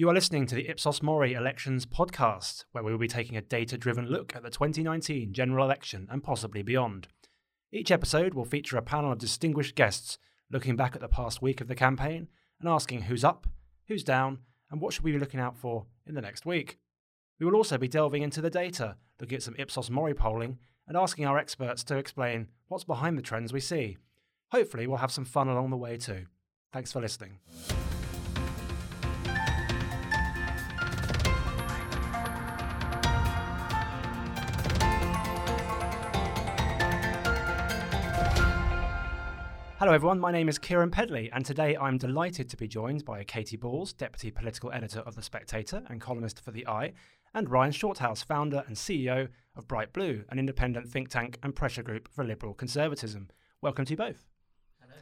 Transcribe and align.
You 0.00 0.08
are 0.08 0.14
listening 0.14 0.46
to 0.46 0.54
the 0.54 0.66
Ipsos 0.70 1.02
Mori 1.02 1.34
Elections 1.34 1.84
podcast, 1.84 2.64
where 2.72 2.82
we 2.82 2.90
will 2.90 2.98
be 2.98 3.06
taking 3.06 3.36
a 3.36 3.42
data 3.42 3.76
driven 3.76 4.06
look 4.06 4.34
at 4.34 4.42
the 4.42 4.48
2019 4.48 5.34
general 5.34 5.62
election 5.62 6.08
and 6.10 6.24
possibly 6.24 6.62
beyond. 6.62 7.08
Each 7.70 7.90
episode 7.90 8.32
will 8.32 8.46
feature 8.46 8.78
a 8.78 8.82
panel 8.82 9.12
of 9.12 9.18
distinguished 9.18 9.74
guests 9.74 10.16
looking 10.50 10.74
back 10.74 10.94
at 10.94 11.02
the 11.02 11.08
past 11.08 11.42
week 11.42 11.60
of 11.60 11.68
the 11.68 11.74
campaign 11.74 12.28
and 12.60 12.66
asking 12.66 13.02
who's 13.02 13.24
up, 13.24 13.46
who's 13.88 14.02
down, 14.02 14.38
and 14.70 14.80
what 14.80 14.94
should 14.94 15.04
we 15.04 15.12
be 15.12 15.18
looking 15.18 15.38
out 15.38 15.58
for 15.58 15.84
in 16.06 16.14
the 16.14 16.22
next 16.22 16.46
week. 16.46 16.78
We 17.38 17.44
will 17.44 17.56
also 17.56 17.76
be 17.76 17.86
delving 17.86 18.22
into 18.22 18.40
the 18.40 18.48
data, 18.48 18.96
looking 19.20 19.36
at 19.36 19.42
some 19.42 19.56
Ipsos 19.58 19.90
Mori 19.90 20.14
polling, 20.14 20.60
and 20.88 20.96
asking 20.96 21.26
our 21.26 21.36
experts 21.36 21.84
to 21.84 21.98
explain 21.98 22.48
what's 22.68 22.84
behind 22.84 23.18
the 23.18 23.22
trends 23.22 23.52
we 23.52 23.60
see. 23.60 23.98
Hopefully, 24.50 24.86
we'll 24.86 24.96
have 24.96 25.12
some 25.12 25.26
fun 25.26 25.48
along 25.48 25.68
the 25.68 25.76
way 25.76 25.98
too. 25.98 26.24
Thanks 26.72 26.90
for 26.90 27.02
listening. 27.02 27.40
Hello, 39.80 39.94
everyone. 39.94 40.20
My 40.20 40.30
name 40.30 40.50
is 40.50 40.58
Kieran 40.58 40.90
Pedley, 40.90 41.30
and 41.32 41.42
today 41.42 41.74
I'm 41.74 41.96
delighted 41.96 42.50
to 42.50 42.56
be 42.58 42.68
joined 42.68 43.02
by 43.06 43.24
Katy 43.24 43.56
Balls, 43.56 43.94
Deputy 43.94 44.30
Political 44.30 44.72
Editor 44.72 45.00
of 45.00 45.16
The 45.16 45.22
Spectator 45.22 45.82
and 45.88 46.02
columnist 46.02 46.44
for 46.44 46.50
The 46.50 46.66
i, 46.66 46.92
and 47.32 47.48
Ryan 47.48 47.72
Shorthouse, 47.72 48.22
founder 48.22 48.62
and 48.66 48.76
CEO 48.76 49.28
of 49.56 49.66
Bright 49.66 49.94
Blue, 49.94 50.22
an 50.28 50.38
independent 50.38 50.86
think 50.86 51.08
tank 51.08 51.38
and 51.42 51.56
pressure 51.56 51.82
group 51.82 52.08
for 52.12 52.22
liberal 52.22 52.52
conservatism. 52.52 53.30
Welcome 53.62 53.86
to 53.86 53.92
you 53.92 53.96
both. 53.96 54.26
Hello. 54.82 55.00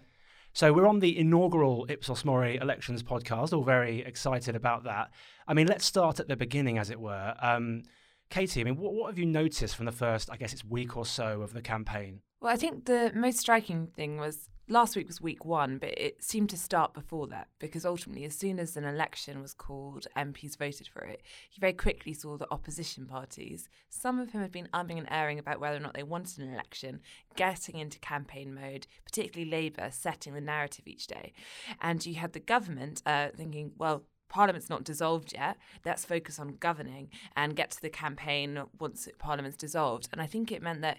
So, 0.52 0.72
we're 0.72 0.86
on 0.86 1.00
the 1.00 1.18
inaugural 1.18 1.84
Ipsos 1.88 2.24
Mori 2.24 2.54
elections 2.54 3.02
podcast, 3.02 3.52
all 3.52 3.64
very 3.64 4.02
excited 4.02 4.54
about 4.54 4.84
that. 4.84 5.10
I 5.48 5.54
mean, 5.54 5.66
let's 5.66 5.86
start 5.86 6.20
at 6.20 6.28
the 6.28 6.36
beginning, 6.36 6.78
as 6.78 6.88
it 6.88 7.00
were. 7.00 7.34
Um, 7.42 7.82
Katy, 8.30 8.60
I 8.60 8.64
mean, 8.64 8.76
what, 8.76 8.94
what 8.94 9.10
have 9.10 9.18
you 9.18 9.26
noticed 9.26 9.74
from 9.74 9.86
the 9.86 9.92
first, 9.92 10.30
I 10.30 10.36
guess 10.36 10.52
it's 10.52 10.64
week 10.64 10.96
or 10.96 11.04
so 11.04 11.42
of 11.42 11.52
the 11.52 11.62
campaign? 11.62 12.20
Well, 12.40 12.52
I 12.52 12.56
think 12.56 12.84
the 12.84 13.10
most 13.12 13.40
striking 13.40 13.88
thing 13.88 14.18
was 14.18 14.48
last 14.68 14.96
week 14.96 15.06
was 15.06 15.20
week 15.20 15.44
one, 15.44 15.78
but 15.78 15.90
it 15.98 16.22
seemed 16.22 16.50
to 16.50 16.56
start 16.56 16.94
before 16.94 17.26
that 17.28 17.48
because 17.58 17.84
ultimately, 17.84 18.24
as 18.24 18.36
soon 18.36 18.58
as 18.58 18.76
an 18.76 18.84
election 18.84 19.40
was 19.40 19.54
called, 19.54 20.06
MPs 20.16 20.56
voted 20.56 20.88
for 20.88 21.02
it. 21.02 21.22
You 21.52 21.60
very 21.60 21.72
quickly 21.72 22.12
saw 22.12 22.36
the 22.36 22.50
opposition 22.50 23.06
parties, 23.06 23.68
some 23.88 24.18
of 24.18 24.30
whom 24.30 24.42
had 24.42 24.52
been 24.52 24.68
umming 24.74 24.98
and 24.98 25.08
erring 25.10 25.38
about 25.38 25.60
whether 25.60 25.76
or 25.76 25.80
not 25.80 25.94
they 25.94 26.02
wanted 26.02 26.38
an 26.38 26.52
election, 26.52 27.00
getting 27.36 27.78
into 27.78 27.98
campaign 28.00 28.54
mode, 28.54 28.86
particularly 29.04 29.50
Labour 29.50 29.88
setting 29.90 30.34
the 30.34 30.40
narrative 30.40 30.86
each 30.86 31.06
day. 31.06 31.32
And 31.80 32.04
you 32.04 32.14
had 32.14 32.32
the 32.32 32.40
government 32.40 33.02
uh, 33.06 33.28
thinking, 33.36 33.72
well, 33.78 34.04
Parliament's 34.28 34.68
not 34.68 34.84
dissolved 34.84 35.32
yet. 35.32 35.56
Let's 35.84 36.04
focus 36.04 36.38
on 36.38 36.56
governing 36.60 37.08
and 37.34 37.56
get 37.56 37.70
to 37.72 37.80
the 37.80 37.88
campaign 37.88 38.62
once 38.78 39.08
Parliament's 39.18 39.56
dissolved. 39.56 40.08
And 40.12 40.20
I 40.20 40.26
think 40.26 40.52
it 40.52 40.62
meant 40.62 40.82
that 40.82 40.98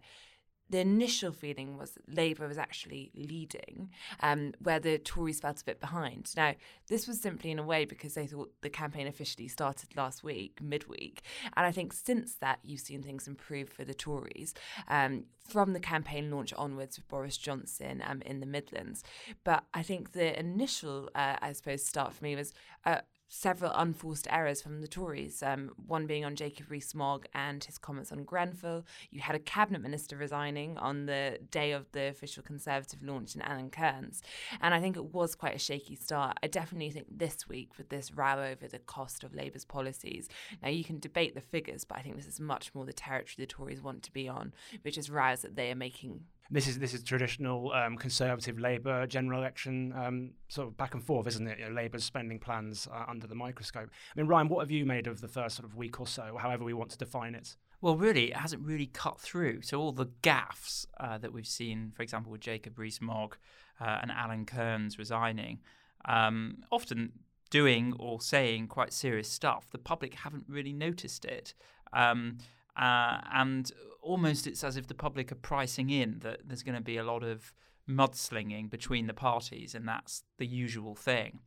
the 0.69 0.79
initial 0.79 1.31
feeling 1.31 1.77
was 1.77 1.91
that 1.91 2.15
Labour 2.15 2.47
was 2.47 2.57
actually 2.57 3.11
leading, 3.15 3.89
um, 4.21 4.53
where 4.59 4.79
the 4.79 4.97
Tories 4.97 5.39
felt 5.39 5.61
a 5.61 5.65
bit 5.65 5.79
behind. 5.79 6.31
Now, 6.35 6.53
this 6.87 7.07
was 7.07 7.19
simply 7.19 7.51
in 7.51 7.59
a 7.59 7.63
way 7.63 7.85
because 7.85 8.13
they 8.13 8.27
thought 8.27 8.51
the 8.61 8.69
campaign 8.69 9.07
officially 9.07 9.47
started 9.47 9.95
last 9.95 10.23
week, 10.23 10.61
midweek. 10.61 11.23
And 11.55 11.65
I 11.65 11.71
think 11.71 11.93
since 11.93 12.35
that, 12.35 12.59
you've 12.63 12.81
seen 12.81 13.01
things 13.01 13.27
improve 13.27 13.69
for 13.69 13.83
the 13.83 13.93
Tories 13.93 14.53
um, 14.87 15.25
from 15.47 15.73
the 15.73 15.79
campaign 15.79 16.29
launch 16.29 16.53
onwards 16.53 16.97
with 16.97 17.07
Boris 17.07 17.37
Johnson 17.37 18.03
um, 18.05 18.21
in 18.25 18.39
the 18.39 18.45
Midlands. 18.45 19.03
But 19.43 19.63
I 19.73 19.81
think 19.81 20.11
the 20.11 20.39
initial, 20.39 21.09
uh, 21.15 21.37
I 21.41 21.53
suppose, 21.53 21.85
start 21.85 22.13
for 22.13 22.23
me 22.23 22.35
was. 22.35 22.53
Uh, 22.85 23.01
several 23.29 23.71
unforced 23.75 24.27
errors 24.29 24.61
from 24.61 24.81
the 24.81 24.87
Tories, 24.87 25.41
um, 25.43 25.71
one 25.87 26.07
being 26.07 26.25
on 26.25 26.35
Jacob 26.35 26.69
Rees-Mogg 26.69 27.27
and 27.33 27.63
his 27.63 27.77
comments 27.77 28.11
on 28.11 28.23
Grenfell. 28.23 28.85
You 29.11 29.21
had 29.21 29.35
a 29.35 29.39
cabinet 29.39 29.81
minister 29.81 30.17
resigning 30.17 30.77
on 30.79 31.05
the 31.05 31.37
day 31.51 31.71
of 31.71 31.91
the 31.91 32.07
official 32.07 32.41
Conservative 32.41 33.03
launch 33.03 33.35
in 33.35 33.41
Alun 33.41 33.71
Cairns. 33.71 34.23
And 34.61 34.73
I 34.73 34.81
think 34.81 34.97
it 34.97 35.13
was 35.13 35.35
quite 35.35 35.55
a 35.55 35.59
shaky 35.59 35.95
start. 35.95 36.37
I 36.41 36.47
definitely 36.47 36.89
think 36.89 37.05
this 37.09 37.47
week, 37.47 37.77
with 37.77 37.89
this 37.89 38.11
row 38.11 38.51
over 38.51 38.67
the 38.67 38.79
cost 38.79 39.23
of 39.23 39.35
Labour's 39.35 39.65
policies, 39.65 40.27
now 40.63 40.69
you 40.69 40.83
can 40.83 40.99
debate 40.99 41.35
the 41.35 41.41
figures, 41.41 41.85
but 41.85 41.99
I 41.99 42.01
think 42.01 42.15
this 42.15 42.27
is 42.27 42.39
much 42.39 42.73
more 42.73 42.85
the 42.85 42.93
territory 42.93 43.35
the 43.37 43.45
Tories 43.45 43.83
want 43.83 44.01
to 44.03 44.11
be 44.11 44.27
on, 44.27 44.53
which 44.81 44.97
is 44.97 45.11
rows 45.11 45.41
that 45.43 45.55
they 45.55 45.71
are 45.71 45.75
making 45.75 46.21
this 46.51 46.67
is 46.67 46.79
this 46.79 46.93
is 46.93 47.03
traditional 47.03 47.71
um, 47.73 47.95
conservative 47.97 48.59
Labour 48.59 49.05
general 49.05 49.39
election 49.39 49.93
um, 49.95 50.31
sort 50.47 50.67
of 50.67 50.77
back 50.77 50.93
and 50.93 51.03
forth, 51.03 51.27
isn't 51.27 51.47
it? 51.47 51.59
You 51.59 51.65
know, 51.65 51.71
Labour's 51.71 52.03
spending 52.03 52.39
plans 52.39 52.87
uh, 52.91 53.05
under 53.07 53.27
the 53.27 53.35
microscope. 53.35 53.89
I 54.15 54.19
mean, 54.19 54.27
Ryan, 54.27 54.49
what 54.49 54.61
have 54.61 54.71
you 54.71 54.85
made 54.85 55.07
of 55.07 55.21
the 55.21 55.27
first 55.27 55.55
sort 55.55 55.67
of 55.67 55.75
week 55.75 55.99
or 55.99 56.07
so, 56.07 56.37
however 56.39 56.63
we 56.63 56.73
want 56.73 56.91
to 56.91 56.97
define 56.97 57.35
it? 57.35 57.55
Well, 57.81 57.95
really, 57.95 58.31
it 58.31 58.37
hasn't 58.37 58.65
really 58.65 58.87
cut 58.87 59.19
through. 59.21 59.61
So 59.61 59.79
all 59.79 59.93
the 59.93 60.09
gaffs 60.21 60.85
uh, 60.99 61.17
that 61.19 61.31
we've 61.31 61.47
seen, 61.47 61.93
for 61.95 62.03
example, 62.03 62.31
with 62.31 62.41
Jacob 62.41 62.77
Rees-Mogg 62.77 63.37
uh, 63.79 63.99
and 64.01 64.11
Alun 64.11 64.45
Cairns 64.45 64.99
resigning, 64.99 65.59
um, 66.05 66.57
often 66.71 67.13
doing 67.49 67.93
or 67.97 68.19
saying 68.19 68.67
quite 68.67 68.91
serious 68.91 69.29
stuff, 69.29 69.69
the 69.71 69.77
public 69.77 70.13
haven't 70.15 70.45
really 70.49 70.73
noticed 70.73 71.23
it. 71.23 71.53
Um, 71.93 72.39
uh, 72.77 73.19
and 73.33 73.71
almost 74.01 74.47
it's 74.47 74.63
as 74.63 74.77
if 74.77 74.87
the 74.87 74.93
public 74.93 75.31
are 75.31 75.35
pricing 75.35 75.89
in 75.89 76.19
that 76.19 76.41
there's 76.45 76.63
going 76.63 76.75
to 76.75 76.81
be 76.81 76.97
a 76.97 77.03
lot 77.03 77.23
of 77.23 77.53
mudslinging 77.87 78.69
between 78.69 79.07
the 79.07 79.13
parties, 79.13 79.75
and 79.75 79.87
that's 79.87 80.23
the 80.37 80.45
usual 80.45 80.95
thing. 80.95 81.39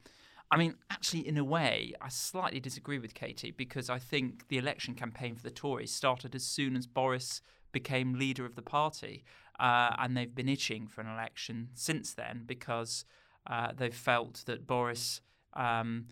I 0.50 0.58
mean, 0.58 0.74
actually, 0.90 1.26
in 1.26 1.38
a 1.38 1.44
way, 1.44 1.94
I 2.02 2.10
slightly 2.10 2.60
disagree 2.60 2.98
with 2.98 3.14
Katy 3.14 3.52
because 3.52 3.88
I 3.88 3.98
think 3.98 4.48
the 4.48 4.58
election 4.58 4.94
campaign 4.94 5.34
for 5.34 5.42
the 5.42 5.50
Tories 5.50 5.94
started 5.94 6.34
as 6.34 6.44
soon 6.44 6.76
as 6.76 6.86
Boris 6.86 7.40
became 7.72 8.18
leader 8.18 8.44
of 8.44 8.54
the 8.54 8.62
party. 8.62 9.24
Uh, 9.58 9.94
and 9.98 10.16
they've 10.16 10.34
been 10.34 10.48
itching 10.48 10.86
for 10.86 11.00
an 11.00 11.06
election 11.06 11.68
since 11.72 12.12
then 12.12 12.42
because 12.46 13.04
uh, 13.46 13.68
they've 13.74 13.94
felt 13.94 14.42
that 14.46 14.66
Boris 14.66 15.20
um, 15.54 16.06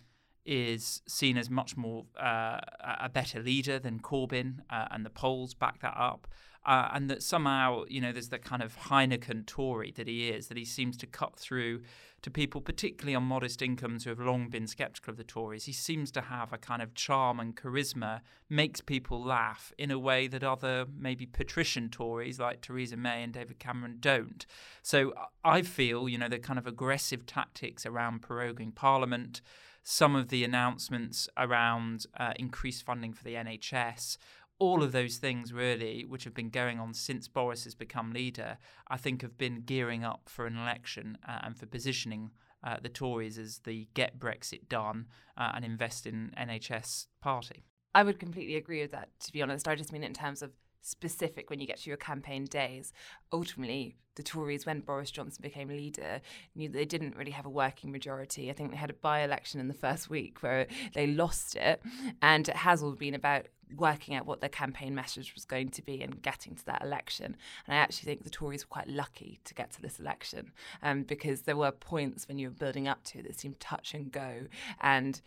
is 0.45 1.03
seen 1.06 1.37
as 1.37 1.51
much 1.51 1.77
more 1.77 2.06
uh, 2.19 2.59
a 3.01 3.09
better 3.09 3.41
leader 3.43 3.78
than 3.78 4.01
Corbyn, 4.01 4.61
uh, 4.71 4.87
and 4.91 5.05
the 5.05 5.11
polls 5.11 5.55
back 5.55 5.81
that 5.81 5.95
up. 5.97 6.27
Uh, 6.66 6.91
and 6.93 7.09
that 7.09 7.22
somehow, 7.22 7.84
you 7.88 8.00
know, 8.00 8.12
there's 8.12 8.28
that 8.28 8.44
kind 8.44 8.62
of 8.62 8.76
Heineken 8.76 9.47
Tory 9.47 9.93
that 9.97 10.06
he 10.06 10.28
is, 10.28 10.48
that 10.48 10.59
he 10.59 10.65
seems 10.65 10.97
to 10.98 11.06
cut 11.06 11.37
through 11.37 11.81
to 12.22 12.31
people, 12.31 12.60
particularly 12.60 13.15
on 13.15 13.22
modest 13.22 13.62
incomes 13.62 14.04
who 14.04 14.10
have 14.10 14.21
long 14.21 14.48
been 14.48 14.66
sceptical 14.66 15.12
of 15.12 15.16
the 15.16 15.25
Tories. 15.25 15.65
He 15.65 15.72
seems 15.72 16.10
to 16.12 16.21
have 16.21 16.53
a 16.53 16.59
kind 16.59 16.82
of 16.82 16.94
charm 16.94 17.41
and 17.41 17.56
charisma, 17.56 18.21
makes 18.48 18.82
people 18.82 19.25
laugh 19.25 19.72
in 19.78 19.91
a 19.91 19.98
way 19.98 20.26
that 20.28 20.44
other 20.44 20.87
maybe 20.94 21.25
patrician 21.25 21.88
Tories 21.88 22.38
like 22.38 22.60
Theresa 22.60 22.97
May 22.97 23.22
and 23.22 23.32
David 23.32 23.59
Cameron 23.59 23.97
don't. 24.00 24.44
So 24.82 25.15
I 25.42 25.62
feel, 25.62 26.09
you 26.09 26.19
know, 26.19 26.28
the 26.28 26.38
kind 26.38 26.59
of 26.59 26.66
aggressive 26.66 27.25
tactics 27.25 27.87
around 27.87 28.21
proroguing 28.21 28.75
Parliament 28.75 29.41
some 29.82 30.15
of 30.15 30.28
the 30.28 30.44
announcements 30.44 31.28
around 31.37 32.06
uh, 32.19 32.32
increased 32.37 32.84
funding 32.84 33.12
for 33.12 33.25
the 33.25 33.34
NHS, 33.34 34.19
all 34.60 34.82
of 34.82 34.93
those 34.93 35.16
things 35.16 35.53
really, 35.53 36.04
which 36.06 36.25
have 36.25 36.34
been 36.34 36.50
going 36.50 36.78
on 36.78 36.94
since 36.94 37.26
Boris 37.26 37.65
has 37.65 37.75
become 37.75 38.12
leader, 38.12 38.59
I 38.88 38.98
think 38.98 39.22
have 39.22 39.37
been 39.37 39.62
gearing 39.62 40.04
up 40.04 40.28
for 40.28 40.47
an 40.47 40.56
election 40.56 41.19
uh, 41.26 41.38
and 41.43 41.56
for 41.56 41.66
positioning 41.66 42.31
uh, 42.62 42.76
the 42.81 42.91
Tories 42.91 43.38
as 43.38 43.60
the 43.65 43.88
get 43.94 44.21
Brexit 44.21 44.69
done 44.69 45.06
uh, 45.37 45.53
and 45.54 45.65
invest 45.65 46.06
in 46.06 46.32
NHS 46.38 47.06
party. 47.22 47.65
I 47.94 48.03
would 48.03 48.21
completely 48.21 48.56
agree 48.56 48.82
with 48.82 48.93
that, 48.93 49.09
to 49.21 49.32
be 49.32 49.43
honest. 49.43 49.66
I 49.66 49.75
just 49.75 49.93
mean 49.93 50.04
in 50.04 50.12
terms 50.12 50.43
of 50.43 50.53
specific 50.82 51.50
when 51.50 51.59
you 51.60 51.66
get 51.66 51.78
to 51.78 51.91
your 51.91 51.97
campaign 51.97 52.44
days. 52.44 52.92
Ultimately, 53.32 53.97
the 54.16 54.22
Tories, 54.22 54.66
when 54.66 54.81
Boris 54.81 55.10
Johnson 55.10 55.42
became 55.42 55.69
leader, 55.69 56.21
knew 56.54 56.69
they 56.69 56.84
didn't 56.84 57.16
really 57.16 57.31
have 57.31 57.47
a 57.47 57.50
working 57.50 57.92
majority. 57.92 58.50
I 58.50 58.53
think 58.53 58.71
they 58.71 58.77
had 58.77 58.91
a 58.91 58.94
by 58.94 59.21
election 59.21 59.60
in 59.60 59.69
the 59.69 59.75
first 59.75 60.10
week 60.10 60.42
where 60.42 60.66
they 60.94 61.06
lost 61.06 61.56
it. 61.56 61.82
And 62.22 62.48
it 62.48 62.56
has 62.56 62.83
all 62.83 62.92
been 62.92 63.15
about 63.15 63.47
working 63.77 64.15
out 64.15 64.27
what 64.27 64.41
their 64.41 64.49
campaign 64.49 64.95
message 64.95 65.34
was 65.34 65.45
going 65.45 65.69
to 65.71 65.83
be 65.83 66.03
and 66.03 66.22
getting 66.22 66.55
to 66.55 66.67
that 66.67 66.83
election. 66.83 67.37
And 67.67 67.75
I 67.75 67.78
actually 67.78 68.07
think 68.07 68.25
the 68.25 68.31
Tories 68.31 68.65
were 68.65 68.71
quite 68.75 68.89
lucky 68.89 69.41
to 69.45 69.55
get 69.55 69.71
to 69.72 69.83
this 69.83 69.99
election 69.99 70.53
um, 70.83 71.03
because 71.03 71.43
there 71.43 71.57
were 71.57 71.71
points 71.72 72.28
when 72.28 72.39
you 72.39 72.49
were 72.49 72.55
building 72.55 72.89
up 72.89 73.05
to 73.05 73.19
it 73.19 73.27
that 73.27 73.39
seemed 73.39 73.61
touch 73.61 73.95
and 73.95 74.11
go. 74.11 74.47
And 74.81 75.21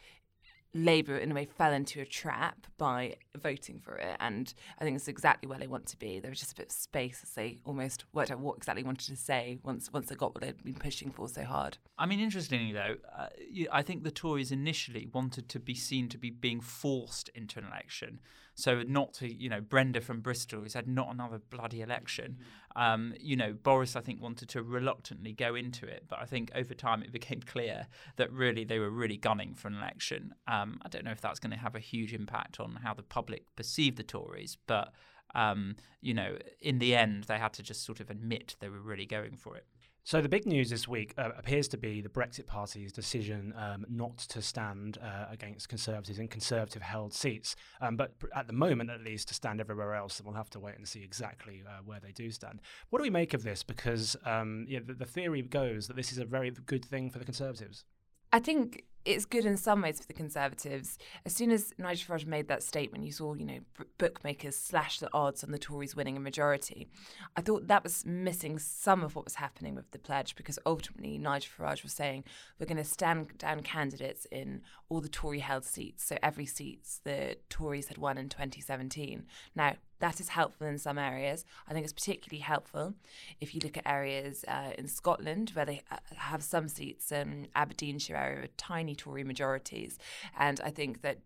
Labour, 0.73 1.17
in 1.17 1.31
a 1.31 1.35
way, 1.35 1.45
fell 1.45 1.71
into 1.71 2.01
a 2.01 2.05
trap 2.05 2.67
by 2.77 3.15
voting 3.35 3.79
for 3.79 3.95
it. 3.95 4.17
And 4.19 4.53
I 4.79 4.83
think 4.83 4.95
it's 4.95 5.07
exactly 5.07 5.47
where 5.47 5.59
they 5.59 5.67
want 5.67 5.85
to 5.87 5.97
be. 5.97 6.19
There 6.19 6.31
was 6.31 6.39
just 6.39 6.53
a 6.53 6.55
bit 6.55 6.67
of 6.67 6.71
space 6.71 7.21
as 7.23 7.29
they 7.31 7.59
almost 7.63 8.05
worked 8.13 8.31
out 8.31 8.39
what 8.39 8.57
exactly 8.57 8.83
wanted 8.83 9.07
to 9.07 9.15
say 9.15 9.59
once 9.63 9.91
once 9.93 10.07
they 10.07 10.15
got 10.15 10.33
what 10.33 10.43
they'd 10.43 10.63
been 10.63 10.73
pushing 10.73 11.11
for 11.11 11.27
so 11.27 11.43
hard. 11.43 11.77
I 11.97 12.05
mean, 12.05 12.19
interestingly, 12.19 12.73
though, 12.73 12.95
uh, 13.15 13.27
I 13.71 13.81
think 13.81 14.03
the 14.03 14.11
Tories 14.11 14.51
initially 14.51 15.07
wanted 15.13 15.49
to 15.49 15.59
be 15.59 15.75
seen 15.75 16.09
to 16.09 16.17
be 16.17 16.29
being 16.29 16.61
forced 16.61 17.29
into 17.29 17.59
an 17.59 17.65
election. 17.65 18.19
So 18.55 18.83
not 18.83 19.13
to, 19.15 19.31
you 19.31 19.49
know, 19.49 19.61
Brenda 19.61 20.01
from 20.01 20.21
Bristol 20.21 20.61
who 20.61 20.69
said 20.69 20.87
not 20.87 21.11
another 21.11 21.39
bloody 21.49 21.81
election. 21.81 22.37
Um, 22.75 23.13
you 23.19 23.35
know, 23.35 23.53
Boris 23.53 23.95
I 23.95 24.01
think 24.01 24.21
wanted 24.21 24.49
to 24.49 24.63
reluctantly 24.63 25.33
go 25.33 25.55
into 25.55 25.85
it, 25.85 26.05
but 26.07 26.19
I 26.19 26.25
think 26.25 26.51
over 26.55 26.73
time 26.73 27.03
it 27.03 27.11
became 27.11 27.41
clear 27.45 27.87
that 28.17 28.31
really 28.31 28.63
they 28.63 28.79
were 28.79 28.89
really 28.89 29.17
gunning 29.17 29.55
for 29.55 29.67
an 29.67 29.75
election. 29.75 30.33
Um, 30.47 30.79
I 30.83 30.89
don't 30.89 31.05
know 31.05 31.11
if 31.11 31.21
that's 31.21 31.39
going 31.39 31.51
to 31.51 31.59
have 31.59 31.75
a 31.75 31.79
huge 31.79 32.13
impact 32.13 32.59
on 32.59 32.79
how 32.83 32.93
the 32.93 33.03
public 33.03 33.43
perceive 33.55 33.95
the 33.95 34.03
Tories, 34.03 34.57
but 34.67 34.93
um, 35.35 35.75
you 36.01 36.13
know, 36.13 36.37
in 36.61 36.79
the 36.79 36.95
end, 36.95 37.23
they 37.23 37.39
had 37.39 37.53
to 37.53 37.63
just 37.63 37.83
sort 37.85 37.99
of 37.99 38.09
admit 38.09 38.55
they 38.59 38.69
were 38.69 38.81
really 38.81 39.05
going 39.05 39.35
for 39.35 39.55
it. 39.55 39.65
So 40.05 40.19
the 40.19 40.27
big 40.27 40.45
news 40.45 40.69
this 40.69 40.85
week 40.85 41.13
uh, 41.17 41.29
appears 41.37 41.69
to 41.69 41.77
be 41.77 42.01
the 42.01 42.09
Brexit 42.09 42.45
Party's 42.45 42.91
decision 42.91 43.53
um, 43.57 43.85
not 43.89 44.17
to 44.17 44.41
stand 44.41 44.97
uh, 45.01 45.27
against 45.31 45.69
Conservatives 45.69 46.19
in 46.19 46.27
Conservative-held 46.27 47.13
seats, 47.13 47.55
um, 47.79 47.95
but 47.95 48.11
at 48.35 48.47
the 48.47 48.53
moment, 48.53 48.89
at 48.89 49.01
least, 49.01 49.29
to 49.29 49.33
stand 49.33 49.61
everywhere 49.61 49.95
else. 49.95 50.19
And 50.19 50.27
we'll 50.27 50.35
have 50.35 50.49
to 50.51 50.59
wait 50.59 50.75
and 50.75 50.85
see 50.85 51.03
exactly 51.03 51.63
uh, 51.65 51.79
where 51.85 52.01
they 52.01 52.11
do 52.11 52.31
stand. 52.31 52.59
What 52.89 52.99
do 52.99 53.03
we 53.03 53.09
make 53.09 53.33
of 53.33 53.43
this? 53.43 53.63
Because 53.63 54.17
um, 54.25 54.65
yeah, 54.67 54.79
the, 54.85 54.93
the 54.93 55.05
theory 55.05 55.41
goes 55.41 55.87
that 55.87 55.95
this 55.95 56.11
is 56.11 56.17
a 56.17 56.25
very 56.25 56.51
good 56.51 56.83
thing 56.83 57.09
for 57.09 57.17
the 57.17 57.25
Conservatives. 57.25 57.85
I 58.33 58.39
think 58.39 58.83
it's 59.05 59.25
good 59.25 59.45
in 59.45 59.57
some 59.57 59.81
ways 59.81 59.99
for 59.99 60.07
the 60.07 60.13
Conservatives. 60.13 60.97
As 61.25 61.35
soon 61.35 61.51
as 61.51 61.73
Nigel 61.77 62.15
Farage 62.15 62.25
made 62.25 62.47
that 62.47 62.63
statement, 62.63 63.03
you 63.03 63.11
saw, 63.11 63.33
you 63.33 63.45
know, 63.45 63.59
b- 63.77 63.85
bookmakers 63.97 64.55
slash 64.55 64.99
the 64.99 65.09
odds 65.13 65.43
on 65.43 65.51
the 65.51 65.59
Tories 65.59 65.95
winning 65.95 66.15
a 66.15 66.21
majority. 66.21 66.87
I 67.35 67.41
thought 67.41 67.67
that 67.67 67.83
was 67.83 68.05
missing 68.05 68.59
some 68.59 69.03
of 69.03 69.15
what 69.15 69.25
was 69.25 69.35
happening 69.35 69.75
with 69.75 69.91
the 69.91 69.99
pledge 69.99 70.35
because 70.35 70.57
ultimately 70.65 71.17
Nigel 71.17 71.51
Farage 71.57 71.83
was 71.83 71.93
saying 71.93 72.23
we're 72.59 72.65
going 72.65 72.77
to 72.77 72.83
stand 72.83 73.37
down 73.37 73.61
candidates 73.61 74.25
in 74.31 74.61
all 74.89 75.01
the 75.01 75.09
Tory 75.09 75.39
held 75.39 75.65
seats, 75.65 76.05
so 76.05 76.17
every 76.21 76.45
seat 76.45 76.81
the 77.03 77.37
Tories 77.49 77.87
had 77.87 77.97
won 77.97 78.17
in 78.17 78.29
2017. 78.29 79.25
Now, 79.55 79.75
that 80.03 80.19
is 80.19 80.29
helpful 80.29 80.67
in 80.67 80.77
some 80.77 80.97
areas. 80.97 81.45
I 81.65 81.71
think 81.73 81.85
it's 81.85 81.93
particularly 81.93 82.41
helpful 82.41 82.93
if 83.39 83.55
you 83.55 83.61
look 83.63 83.77
at 83.77 83.87
areas 83.87 84.43
uh, 84.49 84.71
in 84.77 84.87
Scotland 84.87 85.51
where 85.53 85.63
they 85.63 85.81
uh, 85.89 85.95
have 86.17 86.43
some 86.43 86.67
seats, 86.67 87.09
in 87.11 87.47
Aberdeenshire 87.55 88.17
area, 88.17 88.41
with 88.41 88.57
tiny 88.57 88.92
Tory 88.95 89.23
majorities. 89.23 89.97
And 90.37 90.59
I 90.63 90.69
think 90.69 91.01
that 91.01 91.19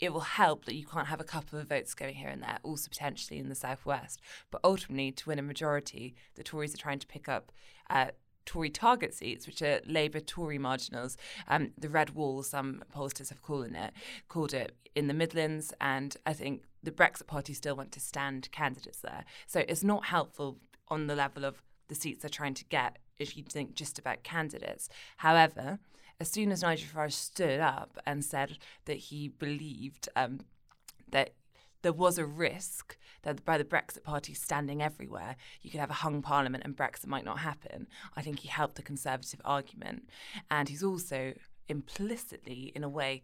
it 0.00 0.12
will 0.12 0.20
help 0.20 0.64
that 0.64 0.74
you 0.74 0.86
can't 0.86 1.08
have 1.08 1.20
a 1.20 1.24
couple 1.24 1.58
of 1.58 1.68
votes 1.68 1.94
going 1.94 2.14
here 2.14 2.28
and 2.28 2.42
there, 2.42 2.58
also 2.62 2.88
potentially 2.88 3.40
in 3.40 3.48
the 3.48 3.54
southwest. 3.54 4.20
But 4.50 4.60
ultimately, 4.62 5.10
to 5.12 5.28
win 5.28 5.38
a 5.38 5.42
majority, 5.42 6.14
the 6.36 6.44
Tories 6.44 6.74
are 6.74 6.78
trying 6.78 7.00
to 7.00 7.06
pick 7.06 7.28
up. 7.28 7.52
Uh, 7.90 8.08
Tory 8.48 8.70
target 8.70 9.12
seats, 9.12 9.46
which 9.46 9.60
are 9.60 9.80
Labour 9.84 10.20
Tory 10.20 10.56
marginals. 10.56 11.18
Um, 11.48 11.72
the 11.76 11.90
red 11.90 12.10
wall, 12.14 12.42
some 12.42 12.82
pollsters 12.94 13.28
have 13.28 13.42
called 13.42 13.72
it, 13.74 13.92
called 14.28 14.54
it 14.54 14.74
in 14.94 15.06
the 15.06 15.12
Midlands, 15.12 15.74
and 15.82 16.16
I 16.24 16.32
think 16.32 16.62
the 16.82 16.90
Brexit 16.90 17.26
Party 17.26 17.52
still 17.52 17.76
want 17.76 17.92
to 17.92 18.00
stand 18.00 18.48
candidates 18.50 19.00
there. 19.00 19.26
So 19.46 19.64
it's 19.68 19.84
not 19.84 20.06
helpful 20.06 20.56
on 20.88 21.08
the 21.08 21.14
level 21.14 21.44
of 21.44 21.62
the 21.88 21.94
seats 21.94 22.22
they're 22.22 22.30
trying 22.30 22.54
to 22.54 22.64
get 22.64 22.96
if 23.18 23.36
you 23.36 23.42
think 23.42 23.74
just 23.74 23.98
about 23.98 24.22
candidates. 24.22 24.88
However, 25.18 25.78
as 26.20 26.30
soon 26.30 26.50
as 26.50 26.62
Nigel 26.62 26.88
Farage 26.88 27.12
stood 27.12 27.60
up 27.60 27.98
and 28.06 28.24
said 28.24 28.58
that 28.86 28.98
he 28.98 29.28
believed 29.28 30.08
um, 30.16 30.40
that 31.10 31.34
there 31.82 31.92
was 31.92 32.18
a 32.18 32.26
risk 32.26 32.96
that 33.22 33.44
by 33.44 33.56
the 33.56 33.64
Brexit 33.64 34.02
Party 34.02 34.34
standing 34.34 34.82
everywhere, 34.82 35.36
you 35.62 35.70
could 35.70 35.80
have 35.80 35.90
a 35.90 35.94
hung 35.94 36.22
parliament 36.22 36.64
and 36.64 36.76
Brexit 36.76 37.06
might 37.06 37.24
not 37.24 37.38
happen. 37.38 37.86
I 38.16 38.22
think 38.22 38.40
he 38.40 38.48
helped 38.48 38.74
the 38.74 38.82
Conservative 38.82 39.40
argument. 39.44 40.08
And 40.50 40.68
he's 40.68 40.82
also 40.82 41.34
implicitly, 41.68 42.72
in 42.74 42.82
a 42.82 42.88
way, 42.88 43.22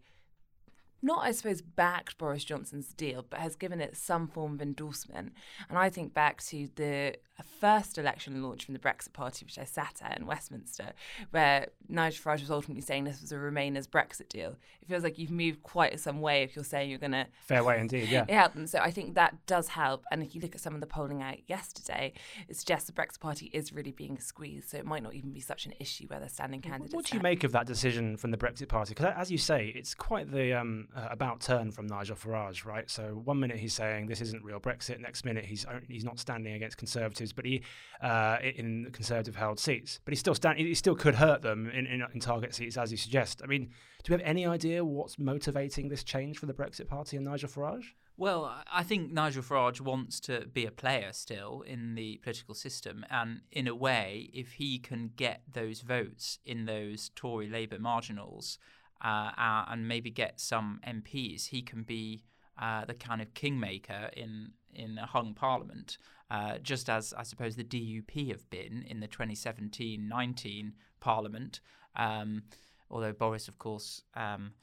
not, 1.01 1.23
I 1.23 1.31
suppose, 1.31 1.61
backed 1.61 2.17
Boris 2.17 2.43
Johnson's 2.43 2.93
deal, 2.93 3.25
but 3.29 3.39
has 3.39 3.55
given 3.55 3.81
it 3.81 3.95
some 3.95 4.27
form 4.27 4.55
of 4.55 4.61
endorsement. 4.61 5.33
And 5.69 5.77
I 5.77 5.89
think 5.89 6.13
back 6.13 6.41
to 6.45 6.69
the 6.75 7.15
first 7.43 7.97
election 7.97 8.41
launch 8.41 8.65
from 8.65 8.73
the 8.73 8.79
Brexit 8.79 9.11
Party, 9.13 9.45
which 9.45 9.59
I 9.59 9.65
sat 9.65 10.01
at 10.01 10.17
in 10.17 10.25
Westminster, 10.25 10.93
where 11.31 11.67
Nigel 11.89 12.23
Farage 12.23 12.39
was 12.39 12.51
ultimately 12.51 12.81
saying 12.81 13.03
this 13.03 13.21
was 13.21 13.31
a 13.31 13.35
Remainers 13.35 13.87
Brexit 13.87 14.29
deal. 14.29 14.55
It 14.81 14.87
feels 14.87 15.03
like 15.03 15.17
you've 15.17 15.31
moved 15.31 15.61
quite 15.63 15.99
some 15.99 16.21
way 16.21 16.43
if 16.43 16.55
you're 16.55 16.63
saying 16.65 16.89
you're 16.89 16.99
going 16.99 17.11
to. 17.11 17.27
Fair 17.41 17.63
way 17.63 17.79
indeed, 17.79 18.09
yeah. 18.09 18.25
Yeah, 18.35 18.49
so 18.65 18.79
I 18.79 18.91
think 18.91 19.15
that 19.15 19.45
does 19.45 19.69
help. 19.69 20.03
And 20.11 20.21
if 20.21 20.35
you 20.35 20.41
look 20.41 20.55
at 20.55 20.61
some 20.61 20.73
of 20.73 20.81
the 20.81 20.87
polling 20.87 21.21
out 21.21 21.37
yesterday, 21.47 22.13
it 22.47 22.55
suggests 22.55 22.87
the 22.87 22.93
Brexit 22.93 23.19
Party 23.19 23.49
is 23.53 23.73
really 23.73 23.91
being 23.91 24.19
squeezed. 24.19 24.69
So 24.69 24.77
it 24.77 24.85
might 24.85 25.03
not 25.03 25.13
even 25.13 25.31
be 25.31 25.39
such 25.39 25.65
an 25.65 25.73
issue 25.79 26.07
where 26.07 26.19
they're 26.19 26.29
standing 26.29 26.61
candidates. 26.61 26.93
What 26.93 27.05
do 27.05 27.15
you 27.15 27.21
make 27.21 27.43
of 27.43 27.51
that 27.53 27.65
decision 27.65 28.17
from 28.17 28.31
the 28.31 28.37
Brexit 28.37 28.67
Party? 28.67 28.93
Because 28.93 29.13
as 29.15 29.31
you 29.31 29.37
say, 29.37 29.71
it's 29.75 29.93
quite 29.93 30.31
the 30.31 30.53
um, 30.53 30.84
uh, 30.95 31.07
about 31.09 31.41
turn 31.41 31.71
from 31.71 31.87
Nigel 31.87 32.15
Farage, 32.15 32.65
right? 32.65 32.89
So 32.89 33.21
one 33.23 33.39
minute 33.39 33.57
he's 33.57 33.73
saying 33.73 34.07
this 34.07 34.21
isn't 34.21 34.43
real 34.43 34.59
Brexit, 34.59 34.99
next 34.99 35.25
minute 35.25 35.45
he's 35.45 35.65
he's 35.87 36.03
not 36.03 36.19
standing 36.19 36.53
against 36.53 36.77
Conservatives, 36.77 37.33
but 37.33 37.45
he 37.45 37.61
uh, 38.01 38.37
in 38.41 38.89
Conservative 38.91 39.35
held 39.35 39.59
seats, 39.59 39.99
but 40.05 40.11
he 40.11 40.15
still 40.15 40.35
stand 40.35 40.59
he 40.59 40.75
still 40.75 40.95
could 40.95 41.15
hurt 41.15 41.41
them 41.41 41.69
in, 41.69 41.85
in, 41.85 42.03
in 42.13 42.19
target 42.19 42.53
seats 42.53 42.77
as 42.77 42.91
you 42.91 42.97
suggest. 42.97 43.41
I 43.43 43.47
mean, 43.47 43.69
do 44.03 44.13
we 44.13 44.19
have 44.19 44.27
any 44.27 44.45
idea 44.45 44.83
what's 44.83 45.17
motivating 45.17 45.89
this 45.89 46.03
change 46.03 46.37
for 46.37 46.45
the 46.45 46.53
Brexit 46.53 46.87
Party 46.87 47.17
and 47.17 47.25
Nigel 47.25 47.49
Farage? 47.49 47.93
Well, 48.17 48.63
I 48.71 48.83
think 48.83 49.11
Nigel 49.11 49.43
Farage 49.43 49.81
wants 49.81 50.21
to 50.21 50.45
be 50.47 50.65
a 50.65 50.71
player 50.71 51.11
still 51.11 51.63
in 51.63 51.95
the 51.95 52.17
political 52.23 52.55
system. 52.55 53.05
And 53.09 53.41
in 53.51 53.67
a 53.67 53.75
way, 53.75 54.29
if 54.33 54.53
he 54.53 54.79
can 54.79 55.11
get 55.17 55.41
those 55.51 55.81
votes 55.81 56.39
in 56.45 56.65
those 56.65 57.11
Tory 57.15 57.49
Labour 57.49 57.77
marginals, 57.77 58.57
uh, 59.05 59.65
and 59.69 59.87
maybe 59.87 60.09
get 60.09 60.39
some 60.39 60.79
MPs, 60.87 61.47
he 61.47 61.61
can 61.61 61.83
be 61.83 62.23
uh, 62.59 62.85
the 62.85 62.93
kind 62.93 63.21
of 63.21 63.33
kingmaker 63.33 64.09
in 64.15 64.51
in 64.73 64.97
a 64.97 65.05
hung 65.05 65.33
parliament, 65.33 65.97
uh, 66.29 66.57
just 66.57 66.89
as 66.89 67.13
I 67.13 67.23
suppose 67.23 67.55
the 67.55 67.63
DUP 67.63 68.27
have 68.29 68.49
been 68.49 68.83
in 68.85 68.99
the 68.99 69.07
2017-19 69.07 70.73
parliament. 70.99 71.61
Um, 71.95 72.43
although 72.89 73.13
Boris, 73.13 73.47
of 73.47 73.57
course. 73.57 74.01
Um, 74.15 74.53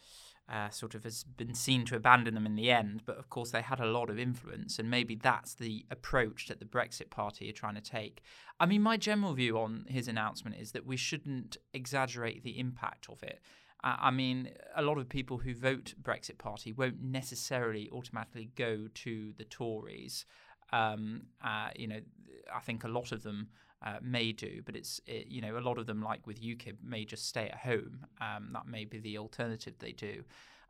uh, 0.53 0.69
sort 0.69 0.95
of 0.95 1.05
has 1.05 1.25
been 1.25 1.55
seen 1.55 1.85
to 1.87 1.97
abandon 1.97 2.35
them 2.35 2.45
in 2.45 2.57
the 2.57 2.71
end, 2.71 3.03
but 3.07 3.17
of 3.17 3.31
course 3.31 3.53
they 3.53 3.63
had 3.63 3.81
a 3.81 3.87
lot 3.87 4.11
of 4.11 4.19
influence, 4.19 4.79
and 4.79 4.91
maybe 4.91 5.15
that's 5.15 5.55
the 5.55 5.87
approach 5.91 6.49
that 6.49 6.59
the 6.59 6.67
Brexit 6.67 7.11
Party 7.11 7.49
are 7.49 7.55
trying 7.55 7.77
to 7.77 7.81
take. 7.81 8.23
I 8.61 8.67
mean, 8.67 8.83
my 8.83 8.97
general 8.97 9.33
view 9.33 9.57
on 9.59 9.87
his 9.89 10.09
announcement 10.09 10.57
is 10.57 10.73
that 10.73 10.85
we 10.85 10.97
shouldn't 10.97 11.57
exaggerate 11.73 12.43
the 12.43 12.59
impact 12.59 13.07
of 13.09 13.23
it. 13.23 13.41
I 13.85 14.11
mean, 14.11 14.51
a 14.77 14.83
lot 14.83 14.99
of 14.99 15.09
people 15.09 15.39
who 15.39 15.55
vote 15.55 15.95
Brexit 16.01 16.39
Party 16.39 16.73
won't 16.73 17.03
necessarily 17.03 17.91
automatically 17.93 18.51
go 18.55 18.89
to 18.95 19.33
the 19.37 19.45
Tories. 19.45 20.25
Um, 20.73 21.23
uh, 21.45 21.71
you 21.75 21.89
know, 21.89 22.01
I 22.55 22.61
think 22.61 22.85
a 22.85 22.89
lot 22.89 23.13
of 23.13 23.23
them 23.23 23.49
uh, 23.85 23.99
may 24.01 24.33
do, 24.33 24.63
but 24.65 24.77
it's 24.77 25.01
it, 25.07 25.27
you 25.27 25.41
know 25.41 25.59
a 25.59 25.61
lot 25.61 25.79
of 25.79 25.87
them, 25.87 26.03
like 26.03 26.27
with 26.27 26.41
UKIP, 26.41 26.77
may 26.85 27.05
just 27.05 27.27
stay 27.27 27.49
at 27.49 27.59
home. 27.59 28.07
Um, 28.21 28.51
that 28.53 28.67
may 28.67 28.85
be 28.85 29.01
the 29.01 29.19
alternative 29.19 29.75
they 29.79 29.93
do. 29.93 30.23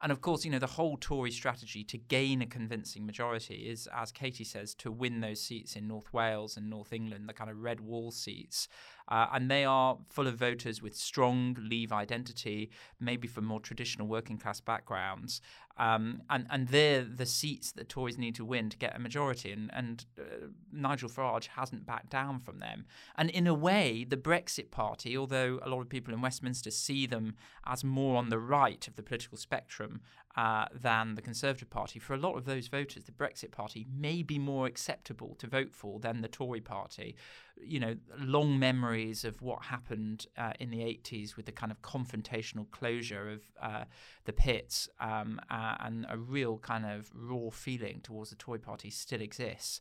And 0.03 0.11
of 0.11 0.21
course, 0.21 0.45
you 0.45 0.51
know, 0.51 0.59
the 0.59 0.67
whole 0.67 0.97
Tory 0.97 1.31
strategy 1.31 1.85
to 1.85 1.97
gain 1.97 2.43
a 2.43 2.47
convincing 2.47 3.07
majority 3.07 3.69
is, 3.71 3.89
as 3.95 4.11
Katy 4.11 4.43
says, 4.43 4.75
to 4.77 4.91
win 4.91 5.21
those 5.21 5.41
seats 5.41 5.77
in 5.77 5.87
North 5.87 6.13
Wales 6.13 6.57
and 6.57 6.69
North 6.69 6.93
England, 6.93 7.29
the 7.29 7.33
kind 7.33 7.49
of 7.49 7.63
red 7.63 7.81
wall 7.81 8.11
seats. 8.11 8.67
Uh, 9.09 9.27
and 9.33 9.51
they 9.51 9.65
are 9.65 9.99
full 10.09 10.27
of 10.27 10.37
voters 10.37 10.81
with 10.81 10.95
strong 10.95 11.57
Leave 11.61 11.93
identity, 11.93 12.71
maybe 13.01 13.29
from 13.29 13.45
more 13.45 13.61
traditional 13.61 14.07
working 14.07 14.39
class 14.39 14.61
backgrounds. 14.61 15.41
Um, 15.79 16.23
and, 16.29 16.47
and 16.51 16.69
they're 16.69 17.03
the 17.03 17.27
seats 17.27 17.73
that 17.73 17.89
Tories 17.89 18.19
need 18.19 18.35
to 18.35 18.45
win 18.45 18.69
to 18.71 18.77
get 18.77 18.95
a 18.95 18.99
majority. 18.99 19.53
And, 19.53 19.71
and 19.73 20.05
uh, 20.19 20.49
Nigel 20.73 21.09
Farage 21.09 21.47
hasn't 21.47 21.87
backed 21.87 22.11
down 22.11 22.41
from 22.41 22.59
them. 22.59 22.85
And 23.17 23.31
in 23.31 23.47
a 23.47 23.55
way, 23.55 24.05
the 24.05 24.17
Brexit 24.17 24.71
Party, 24.71 25.17
although 25.17 25.61
a 25.63 25.69
lot 25.69 25.81
of 25.81 25.89
people 25.89 26.13
in 26.13 26.21
Westminster 26.21 26.71
see 26.71 27.07
them 27.07 27.37
as 27.67 27.85
more 27.85 28.17
on 28.17 28.29
the 28.29 28.39
right 28.39 28.87
of 28.87 28.97
the 28.97 29.03
political 29.03 29.39
spectrum 29.39 30.01
uh, 30.37 30.67
than 30.73 31.15
the 31.15 31.23
Conservative 31.23 31.69
Party, 31.69 31.99
for 31.99 32.15
a 32.15 32.19
lot 32.19 32.37
of 32.37 32.45
those 32.45 32.69
voters, 32.69 33.05
the 33.05 33.13
Brexit 33.13 33.51
Party 33.51 33.87
may 33.95 34.23
be 34.23 34.39
more 34.39 34.67
acceptable 34.67 35.35
to 35.39 35.47
vote 35.47 35.75
for 35.75 36.01
than 36.01 36.23
the 36.23 36.29
Tory 36.29 36.61
Party. 36.61 37.17
You 37.61 37.81
know, 37.81 37.97
long 38.19 38.59
memories 38.59 39.25
of 39.25 39.43
what 39.43 39.65
happened 39.65 40.27
uh, 40.39 40.53
in 40.59 40.71
the 40.71 40.79
80s 40.79 41.37
with 41.37 41.47
the 41.47 41.53
kind 41.53 41.71
of 41.71 41.83
confrontational 41.83 42.71
closure 42.71 43.31
of 43.31 43.43
uh, 43.61 43.85
the 44.25 44.33
pits 44.33 44.89
um, 45.01 45.41
uh, 45.51 45.77
and 45.81 46.07
a 46.09 46.17
real 46.17 46.59
kind 46.59 46.87
of 46.87 47.11
raw 47.15 47.51
feeling 47.51 48.01
towards 48.03 48.31
the 48.31 48.37
Tory 48.37 48.59
Party 48.59 48.91
still 48.91 49.21
exists. 49.21 49.81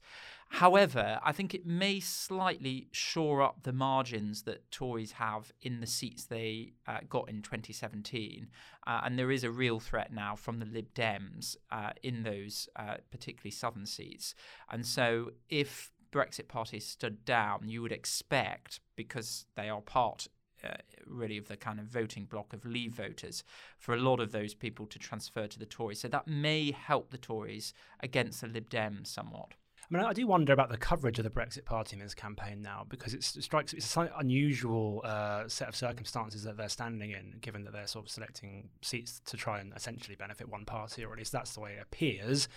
However, 0.55 1.19
I 1.23 1.31
think 1.31 1.53
it 1.53 1.65
may 1.65 2.01
slightly 2.01 2.89
shore 2.91 3.41
up 3.41 3.63
the 3.63 3.71
margins 3.71 4.43
that 4.43 4.69
Tories 4.69 5.13
have 5.13 5.53
in 5.61 5.79
the 5.79 5.87
seats 5.87 6.25
they 6.25 6.73
uh, 6.85 6.99
got 7.09 7.29
in 7.29 7.41
2017. 7.41 8.49
Uh, 8.85 9.01
and 9.05 9.17
there 9.17 9.31
is 9.31 9.45
a 9.45 9.49
real 9.49 9.79
threat 9.79 10.11
now 10.11 10.35
from 10.35 10.59
the 10.59 10.65
Lib 10.65 10.93
Dems 10.93 11.55
uh, 11.71 11.91
in 12.03 12.23
those 12.23 12.67
uh, 12.75 12.95
particularly 13.11 13.49
southern 13.51 13.85
seats. 13.85 14.35
And 14.69 14.85
so 14.85 15.31
if 15.49 15.89
Brexit 16.11 16.49
parties 16.49 16.85
stood 16.85 17.23
down, 17.23 17.69
you 17.69 17.81
would 17.81 17.93
expect, 17.93 18.81
because 18.97 19.45
they 19.55 19.69
are 19.69 19.81
part 19.81 20.27
uh, 20.65 20.73
really 21.07 21.37
of 21.37 21.47
the 21.47 21.57
kind 21.57 21.79
of 21.79 21.85
voting 21.85 22.25
block 22.25 22.51
of 22.51 22.65
Leave 22.65 22.93
voters 22.93 23.45
for 23.79 23.95
a 23.95 23.99
lot 23.99 24.19
of 24.19 24.33
those 24.33 24.53
people 24.53 24.85
to 24.87 24.99
transfer 24.99 25.47
to 25.47 25.57
the 25.57 25.65
Tories. 25.65 26.01
So 26.01 26.09
that 26.09 26.27
may 26.27 26.71
help 26.71 27.09
the 27.09 27.17
Tories 27.17 27.73
against 28.01 28.41
the 28.41 28.47
Lib 28.47 28.69
Dems 28.69 29.07
somewhat. 29.07 29.53
I 29.91 29.97
mean, 29.97 30.05
I 30.05 30.13
do 30.13 30.25
wonder 30.25 30.53
about 30.53 30.69
the 30.69 30.77
coverage 30.77 31.19
of 31.19 31.23
the 31.23 31.29
Brexit 31.29 31.65
Party 31.65 31.97
in 31.97 32.01
this 32.01 32.13
campaign 32.13 32.61
now 32.61 32.85
because 32.87 33.13
it 33.13 33.23
strikes 33.23 33.73
it's 33.73 33.97
a 33.97 34.09
unusual 34.17 35.01
uh, 35.03 35.47
set 35.47 35.67
of 35.67 35.75
circumstances 35.75 36.43
that 36.43 36.55
they're 36.55 36.69
standing 36.69 37.11
in, 37.11 37.35
given 37.41 37.65
that 37.65 37.73
they're 37.73 37.87
sort 37.87 38.05
of 38.05 38.11
selecting 38.11 38.69
seats 38.81 39.21
to 39.25 39.35
try 39.35 39.59
and 39.59 39.73
essentially 39.75 40.15
benefit 40.15 40.47
one 40.47 40.63
party, 40.63 41.03
or 41.03 41.11
at 41.11 41.17
least 41.17 41.33
that's 41.33 41.53
the 41.53 41.59
way 41.59 41.73
it 41.73 41.81
appears. 41.81 42.47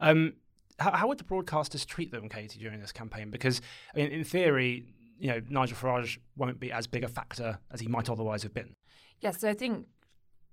Um, 0.00 0.34
how, 0.78 0.92
how, 0.92 1.08
would 1.08 1.18
the 1.18 1.24
broadcasters 1.24 1.84
treat 1.84 2.12
them, 2.12 2.28
Katy, 2.28 2.60
during 2.60 2.80
this 2.80 2.92
campaign? 2.92 3.30
Because 3.30 3.60
I 3.94 3.98
mean, 3.98 4.12
in 4.12 4.22
theory, 4.22 4.84
you 5.18 5.28
know, 5.28 5.40
Nigel 5.48 5.76
Farage 5.76 6.18
won't 6.36 6.60
be 6.60 6.70
as 6.70 6.86
big 6.86 7.02
a 7.02 7.08
factor 7.08 7.58
as 7.72 7.80
he 7.80 7.88
might 7.88 8.08
otherwise 8.08 8.44
have 8.44 8.54
been. 8.54 8.76
Yes, 9.20 9.34
yeah, 9.34 9.38
so 9.40 9.50
I 9.50 9.54
think 9.54 9.86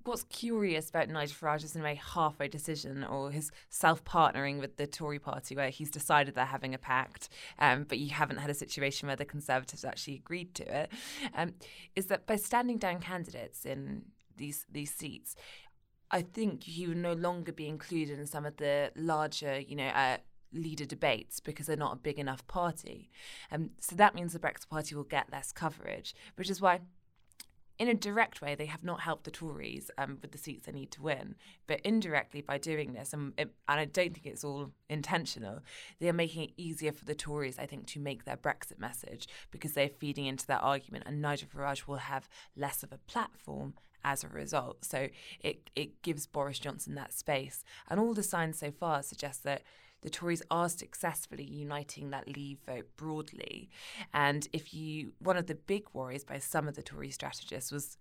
what's 0.03 0.24
curious 0.24 0.89
about 0.89 1.10
Nigel 1.10 1.36
Farage 1.36 1.63
is 1.63 1.75
in 1.75 1.81
a 1.81 1.84
way 1.84 2.00
halfway 2.13 2.48
decision 2.48 3.03
or 3.03 3.31
his 3.31 3.51
self 3.70 4.03
partnering 4.03 4.60
with 4.60 4.77
the 4.77 4.88
Tory 4.88 5.20
party 5.20 5.55
where 5.55 5.70
he's 5.70 5.91
decided 5.91 6.36
they're 6.36 6.46
having 6.46 6.74
a 6.74 6.77
pact, 6.77 7.29
um, 7.60 7.86
but 7.88 7.98
you 7.98 8.10
haven't 8.10 8.38
had 8.38 8.50
a 8.50 8.55
situation 8.55 9.08
where 9.08 9.15
the 9.15 9.25
Conservatives 9.25 9.86
actually 9.86 10.15
agreed 10.15 10.53
to 10.55 10.81
it. 10.81 10.91
Um, 11.36 11.53
is 11.96 12.08
that 12.08 12.25
by 12.25 12.36
standing 12.36 12.77
down 12.77 13.00
candidates 13.00 13.65
in 13.65 14.03
these 14.38 14.65
these 14.72 14.93
seats, 14.93 15.36
I 16.10 16.22
think 16.22 16.63
he 16.63 16.88
would 16.88 16.98
no 16.98 17.13
longer 17.13 17.51
be 17.51 17.67
included 17.67 18.20
in 18.20 18.27
some 18.27 18.46
of 18.46 18.58
the 18.58 18.91
larger, 18.96 19.60
you 19.60 19.75
know, 19.75 19.88
uh, 19.88 20.17
leader 20.53 20.86
debates 20.86 21.39
because 21.39 21.67
they're 21.67 21.77
not 21.77 21.93
a 21.93 21.98
big 21.98 22.20
enough 22.20 22.46
party. 22.48 23.10
Um, 23.51 23.72
so 23.79 23.96
that 23.96 24.15
means 24.15 24.34
the 24.34 24.39
Brexit 24.39 24.70
Party 24.70 24.96
will 24.96 25.03
get 25.03 25.31
less 25.31 25.51
coverage, 25.51 26.13
which 26.36 26.50
is 26.50 26.62
why 26.62 26.81
in 27.81 27.88
a 27.88 27.95
direct 27.95 28.43
way, 28.43 28.53
they 28.53 28.67
have 28.67 28.83
not 28.83 29.00
helped 29.00 29.23
the 29.23 29.31
Tories 29.31 29.89
um, 29.97 30.19
with 30.21 30.31
the 30.31 30.38
seats 30.38 30.67
they 30.67 30.71
need 30.71 30.91
to 30.91 31.01
win. 31.01 31.33
But 31.65 31.81
indirectly, 31.81 32.41
by 32.41 32.59
doing 32.59 32.93
this, 32.93 33.11
and, 33.11 33.33
and 33.39 33.50
I 33.67 33.85
don't 33.85 34.13
think 34.13 34.27
it's 34.27 34.43
all 34.43 34.69
intentional, 34.88 35.61
they 36.00 36.07
are 36.07 36.13
making 36.13 36.43
it 36.43 36.51
easier 36.57 36.91
for 36.91 37.05
the 37.05 37.15
Tories, 37.15 37.57
I 37.57 37.65
think, 37.65 37.88
to 37.88 38.00
make 38.00 38.23
their 38.23 38.38
Brexit 38.38 38.77
message 38.77 39.27
because 39.50 39.73
they're 39.73 39.89
feeding 39.89 40.27
into 40.27 40.45
that 40.45 40.61
argument. 40.61 41.05
And 41.07 41.23
Nigel 41.23 41.47
Farage 41.50 41.88
will 41.88 41.95
have 41.95 42.29
less 42.55 42.83
of 42.83 42.91
a 42.91 43.00
platform 43.00 43.73
as 44.03 44.23
a 44.23 44.27
result. 44.27 44.85
So 44.85 45.07
it, 45.39 45.71
it 45.75 46.03
gives 46.03 46.27
Boris 46.27 46.59
Johnson 46.59 46.93
that 46.95 47.13
space. 47.13 47.63
And 47.89 48.00
all 48.00 48.13
the 48.13 48.21
signs 48.21 48.59
so 48.59 48.69
far 48.69 49.01
suggest 49.01 49.43
that 49.45 49.63
the 50.01 50.10
Tories 50.10 50.41
are 50.50 50.70
successfully 50.70 51.43
uniting 51.43 52.10
that 52.10 52.27
Leave 52.27 52.60
vote 52.65 52.88
broadly. 52.98 53.70
And 54.13 54.48
if 54.51 54.74
you, 54.74 55.13
one 55.20 55.38
of 55.38 55.48
the 55.48 55.55
big 55.55 55.86
worries 55.93 56.24
by 56.24 56.39
some 56.39 56.67
of 56.67 56.75
the 56.75 56.84
Tory 56.84 57.12
strategists 57.12 57.72
was 57.72 57.98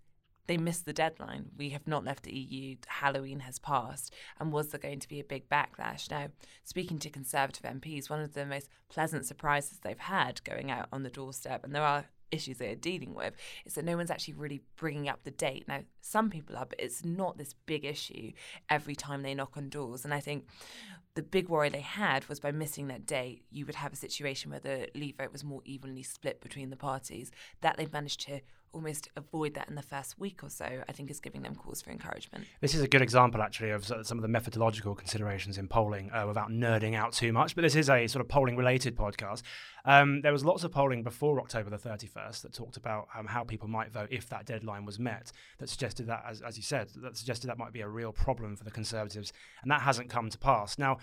they 0.47 0.57
missed 0.57 0.85
the 0.85 0.93
deadline. 0.93 1.51
We 1.57 1.69
have 1.69 1.87
not 1.87 2.03
left 2.03 2.23
the 2.23 2.33
EU. 2.33 2.75
Halloween 2.87 3.41
has 3.41 3.59
passed. 3.59 4.13
And 4.39 4.51
was 4.51 4.69
there 4.69 4.79
going 4.79 4.99
to 4.99 5.07
be 5.07 5.19
a 5.19 5.23
big 5.23 5.47
backlash? 5.47 6.09
Now, 6.09 6.27
speaking 6.63 6.99
to 6.99 7.09
Conservative 7.09 7.63
MPs, 7.63 8.09
one 8.09 8.21
of 8.21 8.33
the 8.33 8.45
most 8.45 8.67
pleasant 8.89 9.25
surprises 9.25 9.79
they've 9.79 9.97
had 9.97 10.43
going 10.43 10.71
out 10.71 10.87
on 10.91 11.03
the 11.03 11.09
doorstep, 11.09 11.63
and 11.63 11.75
there 11.75 11.83
are 11.83 12.05
issues 12.31 12.57
they're 12.57 12.75
dealing 12.75 13.13
with 13.13 13.35
is 13.65 13.73
that 13.75 13.85
no 13.85 13.97
one's 13.97 14.11
actually 14.11 14.35
really 14.35 14.61
bringing 14.77 15.07
up 15.09 15.23
the 15.23 15.31
date. 15.31 15.67
Now, 15.67 15.81
some 16.01 16.29
people 16.29 16.57
are, 16.57 16.65
but 16.65 16.79
it's 16.79 17.05
not 17.05 17.37
this 17.37 17.53
big 17.65 17.85
issue 17.85 18.31
every 18.69 18.95
time 18.95 19.21
they 19.21 19.35
knock 19.35 19.57
on 19.57 19.69
doors. 19.69 20.05
And 20.05 20.13
I 20.13 20.19
think 20.19 20.45
the 21.15 21.23
big 21.23 21.49
worry 21.49 21.69
they 21.69 21.81
had 21.81 22.27
was 22.29 22.39
by 22.39 22.51
missing 22.51 22.87
that 22.87 23.05
date, 23.05 23.43
you 23.51 23.65
would 23.65 23.75
have 23.75 23.93
a 23.93 23.97
situation 23.97 24.51
where 24.51 24.59
the 24.59 24.87
Leave 24.95 25.17
vote 25.17 25.31
was 25.31 25.43
more 25.43 25.61
evenly 25.65 26.03
split 26.03 26.41
between 26.41 26.69
the 26.69 26.77
parties. 26.77 27.31
That 27.61 27.77
they've 27.77 27.91
managed 27.91 28.21
to 28.21 28.41
almost 28.73 29.09
avoid 29.15 29.53
that 29.55 29.69
in 29.69 29.75
the 29.75 29.81
first 29.81 30.19
week 30.19 30.43
or 30.43 30.49
so, 30.49 30.83
I 30.87 30.91
think 30.91 31.09
is 31.11 31.19
giving 31.19 31.41
them 31.41 31.55
cause 31.55 31.81
for 31.81 31.91
encouragement. 31.91 32.45
This 32.61 32.73
is 32.73 32.81
a 32.81 32.87
good 32.87 33.01
example, 33.01 33.41
actually, 33.41 33.71
of 33.71 33.85
some 33.85 34.17
of 34.17 34.21
the 34.21 34.27
methodological 34.27 34.95
considerations 34.95 35.57
in 35.57 35.67
polling 35.67 36.11
uh, 36.11 36.25
without 36.27 36.49
nerding 36.49 36.95
out 36.95 37.13
too 37.13 37.33
much. 37.33 37.55
But 37.55 37.61
this 37.61 37.75
is 37.75 37.89
a 37.89 38.07
sort 38.07 38.21
of 38.21 38.29
polling 38.29 38.55
related 38.55 38.95
podcast. 38.95 39.43
Um, 39.85 40.21
there 40.21 40.31
was 40.31 40.45
lots 40.45 40.63
of 40.63 40.71
polling 40.71 41.03
before 41.03 41.39
October 41.39 41.69
the 41.69 41.77
31st 41.77 42.41
that 42.41 42.53
talked 42.53 42.77
about 42.77 43.07
um, 43.17 43.27
how 43.27 43.43
people 43.43 43.67
might 43.67 43.91
vote 43.91 44.09
if 44.11 44.29
that 44.29 44.45
deadline 44.45 44.85
was 44.85 44.99
met, 44.99 45.31
that 45.57 45.69
suggested 45.69 46.07
that, 46.07 46.23
as, 46.27 46.41
as 46.41 46.57
you 46.57 46.63
said, 46.63 46.89
that 46.97 47.17
suggested 47.17 47.47
that 47.47 47.57
might 47.57 47.73
be 47.73 47.81
a 47.81 47.87
real 47.87 48.11
problem 48.11 48.55
for 48.55 48.63
the 48.63 48.71
Conservatives. 48.71 49.33
And 49.61 49.71
that 49.71 49.81
hasn't 49.81 50.09
come 50.09 50.29
to 50.29 50.37
pass. 50.37 50.77
Now, 50.77 50.97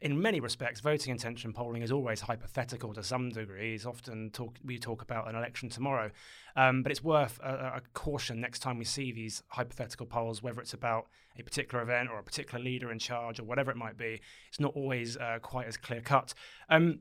in 0.00 0.20
many 0.20 0.38
respects, 0.38 0.80
voting 0.80 1.10
intention 1.10 1.52
polling 1.52 1.82
is 1.82 1.90
always 1.90 2.20
hypothetical 2.20 2.94
to 2.94 3.02
some 3.02 3.30
degree. 3.30 3.74
It's 3.74 3.84
often 3.84 4.30
talk, 4.30 4.56
we 4.64 4.78
talk 4.78 5.02
about 5.02 5.28
an 5.28 5.34
election 5.34 5.68
tomorrow, 5.68 6.10
um, 6.54 6.82
but 6.82 6.92
it's 6.92 7.02
worth 7.02 7.40
a, 7.42 7.74
a, 7.76 7.82
caution 7.94 8.40
next 8.40 8.60
time 8.60 8.78
we 8.78 8.84
see 8.84 9.10
these 9.10 9.42
hypothetical 9.48 10.06
polls, 10.06 10.40
whether 10.40 10.60
it's 10.60 10.72
about 10.72 11.06
a 11.36 11.42
particular 11.42 11.82
event 11.82 12.10
or 12.10 12.18
a 12.18 12.22
particular 12.22 12.62
leader 12.62 12.92
in 12.92 12.98
charge 13.00 13.40
or 13.40 13.44
whatever 13.44 13.72
it 13.72 13.76
might 13.76 13.96
be. 13.96 14.20
It's 14.48 14.60
not 14.60 14.72
always 14.76 15.16
uh, 15.16 15.38
quite 15.42 15.66
as 15.66 15.76
clear 15.76 16.00
cut. 16.00 16.32
Um, 16.68 17.00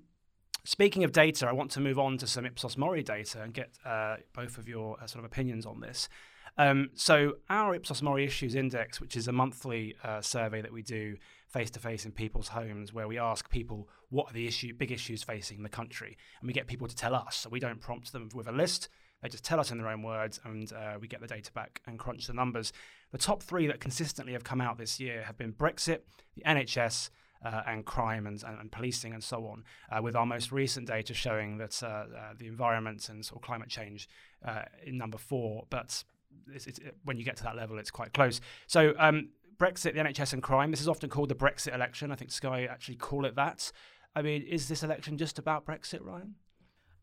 speaking 0.63 1.03
of 1.03 1.11
data, 1.11 1.47
I 1.47 1.51
want 1.51 1.69
to 1.71 1.79
move 1.79 1.99
on 1.99 2.17
to 2.17 2.25
some 2.25 2.47
Ipsos 2.47 2.77
Mori 2.77 3.03
data 3.03 3.43
and 3.43 3.53
get 3.53 3.77
uh, 3.85 4.17
both 4.33 4.57
of 4.57 4.67
your 4.67 4.97
uh, 4.99 5.05
sort 5.05 5.23
of 5.23 5.31
opinions 5.31 5.67
on 5.67 5.81
this. 5.81 6.09
Um, 6.57 6.89
so, 6.95 7.33
our 7.51 7.75
Ipsos 7.75 8.01
Mori 8.01 8.25
Issues 8.25 8.55
Index, 8.55 8.99
which 8.99 9.15
is 9.15 9.27
a 9.27 9.31
monthly 9.31 9.95
uh, 10.03 10.21
survey 10.21 10.61
that 10.63 10.73
we 10.73 10.81
do 10.81 11.17
face 11.47 11.71
to 11.71 11.79
face 11.79 12.05
in 12.05 12.11
people's 12.11 12.49
homes 12.49 12.93
where 12.93 13.07
we 13.07 13.17
ask 13.17 13.49
people 13.49 13.89
what 14.09 14.29
are 14.29 14.33
the 14.33 14.47
issue, 14.47 14.73
big 14.73 14.91
issues 14.91 15.23
facing 15.23 15.63
the 15.63 15.69
country, 15.69 16.17
and 16.39 16.47
we 16.47 16.53
get 16.53 16.67
people 16.67 16.87
to 16.87 16.95
tell 16.95 17.15
us. 17.15 17.37
So 17.37 17.49
we 17.49 17.59
don't 17.59 17.79
prompt 17.79 18.11
them 18.11 18.29
with 18.33 18.47
a 18.47 18.51
list; 18.51 18.89
they 19.21 19.29
just 19.29 19.43
tell 19.43 19.59
us 19.59 19.71
in 19.71 19.77
their 19.77 19.87
own 19.87 20.03
words, 20.03 20.39
and 20.43 20.71
uh, 20.73 20.97
we 20.99 21.07
get 21.07 21.21
the 21.21 21.27
data 21.27 21.51
back 21.51 21.81
and 21.87 21.97
crunch 21.97 22.27
the 22.27 22.33
numbers. 22.33 22.73
The 23.11 23.17
top 23.17 23.41
three 23.41 23.67
that 23.67 23.79
consistently 23.79 24.33
have 24.33 24.43
come 24.43 24.61
out 24.61 24.77
this 24.77 24.99
year 24.99 25.23
have 25.23 25.37
been 25.37 25.53
Brexit, 25.53 25.99
the 26.35 26.43
NHS. 26.43 27.09
Uh, 27.45 27.61
and 27.67 27.85
crime 27.85 28.25
and, 28.25 28.43
and, 28.43 28.59
and, 28.59 28.71
policing 28.71 29.13
and 29.13 29.23
so 29.23 29.45
on, 29.45 29.63
uh, 29.91 30.01
with 30.01 30.15
our 30.15 30.25
most 30.25 30.51
recent 30.51 30.87
data 30.87 31.13
showing 31.13 31.59
that 31.59 31.83
uh, 31.83 31.85
uh 31.85 32.05
the 32.35 32.47
environment 32.47 33.09
and 33.09 33.23
sort 33.23 33.39
of 33.39 33.45
climate 33.45 33.69
change 33.69 34.09
uh, 34.43 34.63
in 34.83 34.97
number 34.97 35.19
four, 35.19 35.63
but 35.69 36.03
it's, 36.53 36.67
it's, 36.67 36.79
when 37.03 37.17
you 37.17 37.23
get 37.23 37.37
to 37.37 37.43
that 37.43 37.55
level, 37.55 37.77
it's 37.77 37.91
quite 37.91 38.13
close. 38.13 38.41
So 38.67 38.93
um, 38.97 39.29
Brexit, 39.59 39.93
the 39.93 39.99
NHS, 39.99 40.33
and 40.33 40.43
crime. 40.43 40.71
This 40.71 40.81
is 40.81 40.87
often 40.87 41.09
called 41.09 41.29
the 41.29 41.35
Brexit 41.35 41.73
election. 41.73 42.11
I 42.11 42.15
think 42.15 42.31
Sky 42.31 42.65
actually 42.65 42.95
call 42.95 43.25
it 43.25 43.35
that. 43.35 43.71
I 44.15 44.21
mean, 44.21 44.43
is 44.43 44.67
this 44.67 44.83
election 44.83 45.17
just 45.17 45.39
about 45.39 45.65
Brexit, 45.65 46.03
Ryan? 46.03 46.35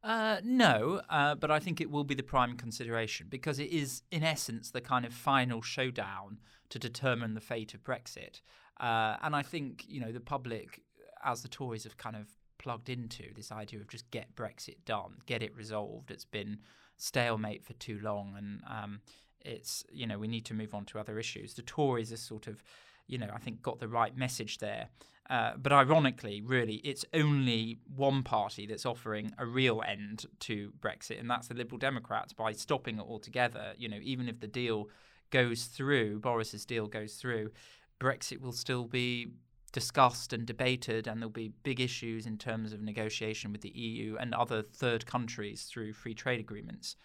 Uh, 0.04 0.38
no, 0.44 1.00
uh, 1.08 1.34
but 1.34 1.50
I 1.50 1.58
think 1.58 1.80
it 1.80 1.90
will 1.90 2.04
be 2.04 2.14
the 2.14 2.22
prime 2.22 2.56
consideration 2.56 3.26
because 3.30 3.58
it 3.58 3.70
is, 3.70 4.02
in 4.10 4.22
essence, 4.22 4.70
the 4.70 4.82
kind 4.82 5.06
of 5.06 5.14
final 5.14 5.62
showdown 5.62 6.38
to 6.68 6.78
determine 6.78 7.32
the 7.32 7.40
fate 7.40 7.72
of 7.72 7.82
Brexit. 7.82 8.42
Uh, 8.78 9.16
and 9.22 9.34
I 9.34 9.42
think, 9.42 9.84
you 9.88 10.00
know, 10.00 10.12
the 10.12 10.20
public, 10.20 10.82
as 11.24 11.40
the 11.42 11.48
Tories 11.48 11.84
have 11.84 11.96
kind 11.96 12.16
of 12.16 12.28
plugged 12.58 12.90
into 12.90 13.32
this 13.34 13.50
idea 13.50 13.80
of 13.80 13.88
just 13.88 14.10
get 14.10 14.36
Brexit 14.36 14.84
done, 14.84 15.18
get 15.24 15.42
it 15.42 15.56
resolved. 15.56 16.10
It's 16.10 16.24
been 16.26 16.58
stalemate 16.98 17.64
for 17.64 17.72
too 17.74 17.98
long. 18.02 18.34
And, 18.36 18.60
um, 18.68 19.00
it's 19.44 19.84
you 19.92 20.06
know 20.06 20.18
we 20.18 20.28
need 20.28 20.44
to 20.46 20.54
move 20.54 20.74
on 20.74 20.84
to 20.86 20.98
other 20.98 21.18
issues. 21.18 21.54
The 21.54 21.62
Tories 21.62 22.12
are 22.12 22.16
sort 22.16 22.46
of 22.46 22.62
you 23.06 23.18
know 23.18 23.30
I 23.34 23.38
think 23.38 23.62
got 23.62 23.80
the 23.80 23.88
right 23.88 24.16
message 24.16 24.58
there. 24.58 24.88
Uh, 25.30 25.52
but 25.56 25.72
ironically, 25.72 26.42
really, 26.42 26.76
it's 26.84 27.04
only 27.14 27.78
one 27.96 28.22
party 28.22 28.66
that's 28.66 28.84
offering 28.84 29.32
a 29.38 29.46
real 29.46 29.82
end 29.86 30.26
to 30.38 30.70
Brexit, 30.80 31.18
and 31.18 31.30
that's 31.30 31.48
the 31.48 31.54
Liberal 31.54 31.78
Democrats 31.78 32.34
by 32.34 32.52
stopping 32.52 32.98
it 32.98 33.06
altogether. 33.08 33.72
You 33.78 33.88
know, 33.88 34.00
even 34.02 34.28
if 34.28 34.40
the 34.40 34.46
deal 34.46 34.90
goes 35.30 35.64
through, 35.64 36.20
Boris's 36.20 36.66
deal 36.66 36.86
goes 36.86 37.14
through, 37.14 37.52
Brexit 37.98 38.40
will 38.40 38.52
still 38.52 38.84
be 38.84 39.28
discussed 39.72 40.32
and 40.34 40.46
debated, 40.46 41.06
and 41.06 41.20
there'll 41.20 41.30
be 41.30 41.52
big 41.62 41.80
issues 41.80 42.26
in 42.26 42.36
terms 42.36 42.72
of 42.72 42.82
negotiation 42.82 43.50
with 43.50 43.62
the 43.62 43.70
EU 43.70 44.16
and 44.20 44.34
other 44.34 44.62
third 44.62 45.06
countries 45.06 45.64
through 45.64 45.92
free 45.94 46.14
trade 46.14 46.38
agreements. 46.38 46.96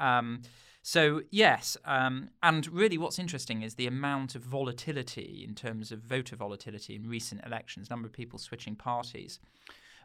Um, 0.00 0.42
so, 0.82 1.22
yes, 1.30 1.76
um, 1.84 2.30
and 2.42 2.66
really 2.72 2.96
what's 2.96 3.18
interesting 3.18 3.62
is 3.62 3.74
the 3.74 3.86
amount 3.86 4.34
of 4.34 4.42
volatility 4.42 5.44
in 5.46 5.54
terms 5.54 5.92
of 5.92 6.00
voter 6.00 6.36
volatility 6.36 6.96
in 6.96 7.06
recent 7.06 7.44
elections, 7.44 7.90
number 7.90 8.06
of 8.06 8.12
people 8.12 8.38
switching 8.38 8.74
parties. 8.76 9.38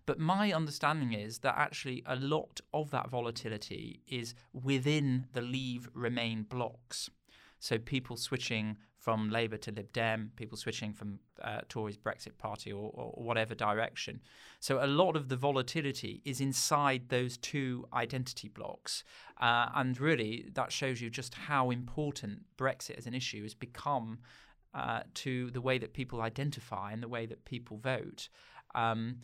But 0.05 0.19
my 0.19 0.51
understanding 0.51 1.13
is 1.13 1.39
that 1.39 1.55
actually 1.57 2.03
a 2.05 2.15
lot 2.15 2.59
of 2.73 2.91
that 2.91 3.09
volatility 3.09 4.01
is 4.07 4.35
within 4.53 5.27
the 5.33 5.41
Leave 5.41 5.89
Remain 5.93 6.43
blocks. 6.43 7.09
So 7.59 7.79
people 7.79 8.17
switching 8.17 8.77
from 9.05 9.29
Labour 9.29 9.57
to 9.57 9.71
Lib 9.71 9.93
Dem, 9.93 10.31
people 10.35 10.57
switching 10.57 10.91
from 10.91 11.19
uh, 11.43 11.62
Tories 11.69 11.95
Brexit 11.95 12.35
Party 12.39 12.71
or, 12.74 12.89
or, 12.91 13.24
whatever 13.24 13.53
direction. 13.53 14.19
So 14.59 14.83
a 14.83 14.88
lot 14.88 15.15
of 15.15 15.29
the 15.29 15.35
volatility 15.35 16.24
is 16.25 16.41
inside 16.41 17.09
those 17.09 17.38
two 17.38 17.85
identity 17.93 18.47
blocks. 18.47 19.03
Uh, 19.39 19.67
and 19.75 20.01
really, 20.01 20.50
that 20.55 20.71
shows 20.71 21.01
you 21.01 21.12
just 21.12 21.35
how 21.35 21.69
important 21.69 22.35
Brexit 22.57 22.97
as 22.97 23.05
an 23.05 23.13
issue 23.13 23.43
has 23.43 23.53
become 23.53 24.17
uh, 24.74 25.01
to 25.24 25.51
the 25.51 25.62
way 25.62 25.77
that 25.77 25.93
people 25.93 26.19
identify 26.21 26.91
and 26.91 27.03
the 27.03 27.07
way 27.17 27.27
that 27.27 27.45
people 27.45 27.77
vote. 27.77 28.29
Um, 28.74 29.17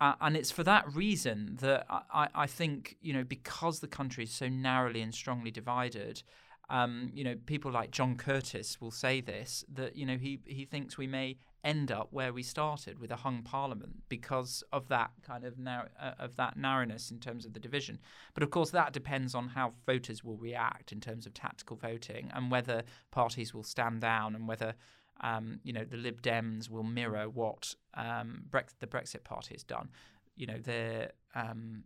Uh, 0.00 0.14
and 0.20 0.36
it's 0.36 0.52
for 0.58 0.64
that 0.64 0.84
reason 0.94 1.56
that 1.60 1.86
I, 2.22 2.26
I 2.44 2.46
think, 2.58 2.96
you 3.06 3.12
know, 3.16 3.24
because 3.24 3.76
the 3.80 3.96
country 3.98 4.24
is 4.24 4.32
so 4.42 4.48
narrowly 4.48 5.02
and 5.02 5.14
strongly 5.14 5.50
divided, 5.50 6.22
um, 6.70 7.10
you 7.12 7.24
know, 7.24 7.34
people 7.46 7.70
like 7.70 7.90
John 7.90 8.16
Curtice 8.16 8.80
will 8.80 8.90
say 8.90 9.20
this 9.20 9.64
that 9.72 9.96
you 9.96 10.06
know 10.06 10.16
he 10.16 10.40
he 10.46 10.64
thinks 10.64 10.96
we 10.96 11.06
may 11.06 11.36
end 11.62 11.90
up 11.90 12.08
where 12.10 12.32
we 12.32 12.42
started 12.42 12.98
with 12.98 13.10
a 13.10 13.16
hung 13.16 13.42
parliament 13.42 14.02
because 14.08 14.62
of 14.72 14.88
that 14.88 15.10
kind 15.22 15.44
of 15.44 15.58
narrow, 15.58 15.88
uh, 16.00 16.12
of 16.18 16.36
that 16.36 16.56
narrowness 16.56 17.10
in 17.10 17.18
terms 17.18 17.44
of 17.44 17.52
the 17.52 17.60
division. 17.60 17.98
But 18.34 18.42
of 18.42 18.50
course, 18.50 18.70
that 18.70 18.92
depends 18.92 19.34
on 19.34 19.48
how 19.48 19.74
voters 19.86 20.24
will 20.24 20.36
react 20.36 20.92
in 20.92 21.00
terms 21.00 21.26
of 21.26 21.34
tactical 21.34 21.76
voting 21.76 22.30
and 22.34 22.50
whether 22.50 22.82
parties 23.10 23.52
will 23.52 23.64
stand 23.64 24.00
down 24.00 24.34
and 24.34 24.48
whether. 24.48 24.74
Um, 25.20 25.60
you 25.62 25.72
know 25.72 25.84
the 25.84 25.96
Lib 25.96 26.22
Dems 26.22 26.68
will 26.68 26.82
mirror 26.82 27.28
what 27.28 27.76
um, 27.94 28.46
the 28.80 28.86
Brexit 28.88 29.22
Party 29.22 29.54
has 29.54 29.62
done. 29.62 29.88
You 30.34 30.48
know 30.48 30.58
they're 30.58 31.12
um, 31.36 31.84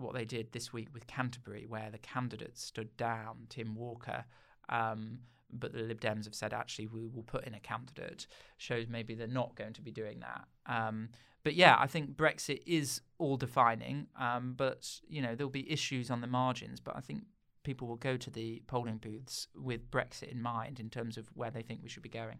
what 0.00 0.14
they 0.14 0.24
did 0.24 0.52
this 0.52 0.72
week 0.72 0.88
with 0.92 1.06
Canterbury, 1.06 1.66
where 1.66 1.90
the 1.90 1.98
candidates 1.98 2.62
stood 2.62 2.96
down 2.96 3.46
Tim 3.48 3.74
Walker. 3.74 4.24
Um, 4.68 5.20
but 5.52 5.72
the 5.72 5.80
Lib 5.80 6.00
Dems 6.00 6.24
have 6.24 6.34
said 6.34 6.52
actually 6.52 6.88
we 6.88 7.06
will 7.06 7.22
put 7.22 7.44
in 7.44 7.54
a 7.54 7.60
candidate. 7.60 8.26
Shows 8.58 8.86
maybe 8.88 9.14
they're 9.14 9.26
not 9.26 9.54
going 9.54 9.72
to 9.74 9.82
be 9.82 9.90
doing 9.90 10.20
that. 10.20 10.44
Um, 10.66 11.10
but 11.44 11.54
yeah, 11.54 11.76
I 11.78 11.86
think 11.86 12.16
Brexit 12.16 12.62
is 12.66 13.00
all 13.18 13.36
defining. 13.36 14.08
Um, 14.18 14.54
but 14.56 15.00
you 15.08 15.22
know 15.22 15.34
there'll 15.34 15.50
be 15.50 15.70
issues 15.70 16.10
on 16.10 16.20
the 16.20 16.26
margins. 16.26 16.80
But 16.80 16.96
I 16.96 17.00
think 17.00 17.22
people 17.62 17.88
will 17.88 17.96
go 17.96 18.16
to 18.16 18.30
the 18.30 18.62
polling 18.66 18.98
booths 18.98 19.48
with 19.54 19.90
Brexit 19.90 20.30
in 20.30 20.42
mind 20.42 20.80
in 20.80 20.90
terms 20.90 21.16
of 21.16 21.28
where 21.34 21.50
they 21.50 21.62
think 21.62 21.80
we 21.82 21.88
should 21.88 22.02
be 22.02 22.08
going. 22.08 22.38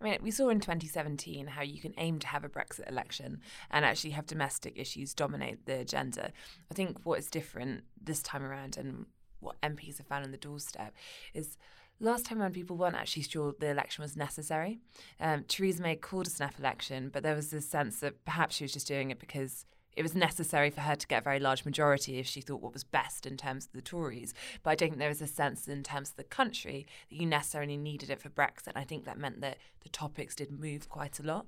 I 0.00 0.04
mean, 0.04 0.18
we 0.22 0.30
saw 0.30 0.48
in 0.48 0.60
2017 0.60 1.48
how 1.48 1.62
you 1.62 1.80
can 1.80 1.92
aim 1.98 2.20
to 2.20 2.26
have 2.28 2.44
a 2.44 2.48
Brexit 2.48 2.88
election 2.88 3.40
and 3.70 3.84
actually 3.84 4.10
have 4.10 4.26
domestic 4.26 4.74
issues 4.76 5.12
dominate 5.12 5.66
the 5.66 5.80
agenda. 5.80 6.32
I 6.70 6.74
think 6.74 6.98
what 7.02 7.18
is 7.18 7.30
different 7.30 7.82
this 8.00 8.22
time 8.22 8.44
around 8.44 8.76
and 8.76 9.06
what 9.40 9.60
MPs 9.60 9.98
have 9.98 10.06
found 10.06 10.24
on 10.24 10.30
the 10.30 10.36
doorstep 10.36 10.94
is 11.34 11.56
last 12.00 12.26
time 12.26 12.40
around 12.40 12.54
people 12.54 12.76
weren't 12.76 12.94
actually 12.94 13.22
sure 13.22 13.54
the 13.58 13.70
election 13.70 14.02
was 14.02 14.16
necessary. 14.16 14.78
Um, 15.20 15.44
Theresa 15.48 15.82
May 15.82 15.96
called 15.96 16.28
a 16.28 16.30
snap 16.30 16.58
election, 16.58 17.10
but 17.12 17.22
there 17.22 17.34
was 17.34 17.50
this 17.50 17.68
sense 17.68 18.00
that 18.00 18.24
perhaps 18.24 18.56
she 18.56 18.64
was 18.64 18.72
just 18.72 18.86
doing 18.86 19.10
it 19.10 19.18
because 19.18 19.64
it 19.98 20.02
was 20.02 20.14
necessary 20.14 20.70
for 20.70 20.82
her 20.82 20.94
to 20.94 21.06
get 21.08 21.22
a 21.22 21.24
very 21.24 21.40
large 21.40 21.64
majority 21.64 22.18
if 22.20 22.26
she 22.26 22.40
thought 22.40 22.62
what 22.62 22.72
was 22.72 22.84
best 22.84 23.26
in 23.26 23.36
terms 23.36 23.66
of 23.66 23.72
the 23.72 23.82
Tories. 23.82 24.32
But 24.62 24.70
I 24.70 24.74
don't 24.76 24.90
think 24.90 25.00
there 25.00 25.08
was 25.08 25.20
a 25.20 25.26
sense 25.26 25.66
in 25.66 25.82
terms 25.82 26.10
of 26.10 26.16
the 26.16 26.22
country 26.22 26.86
that 27.10 27.16
you 27.16 27.26
necessarily 27.26 27.76
needed 27.76 28.08
it 28.08 28.20
for 28.20 28.28
Brexit. 28.28 28.74
I 28.76 28.84
think 28.84 29.06
that 29.06 29.18
meant 29.18 29.40
that 29.40 29.58
the 29.82 29.88
topics 29.88 30.36
did 30.36 30.52
move 30.52 30.88
quite 30.88 31.18
a 31.18 31.24
lot. 31.24 31.46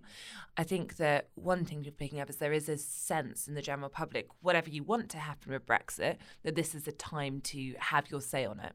I 0.57 0.64
think 0.64 0.97
that 0.97 1.28
one 1.37 1.64
thing 1.64 1.85
you're 1.85 1.92
picking 1.92 2.19
up 2.19 2.28
is 2.28 2.38
there 2.38 2.52
is 2.52 2.69
a 2.69 2.76
sense 2.76 3.47
in 3.47 3.54
the 3.54 3.62
general 3.62 3.88
public, 3.88 4.26
whatever 4.40 4.69
you 4.69 4.83
want 4.83 5.11
to 5.11 5.19
happen 5.19 5.52
with 5.52 5.64
Brexit, 5.64 6.16
that 6.42 6.57
this 6.57 6.75
is 6.75 6.88
a 6.88 6.92
time 6.92 7.40
to 7.42 7.75
have 7.78 8.11
your 8.11 8.21
say 8.21 8.45
on 8.45 8.59
it. 8.59 8.73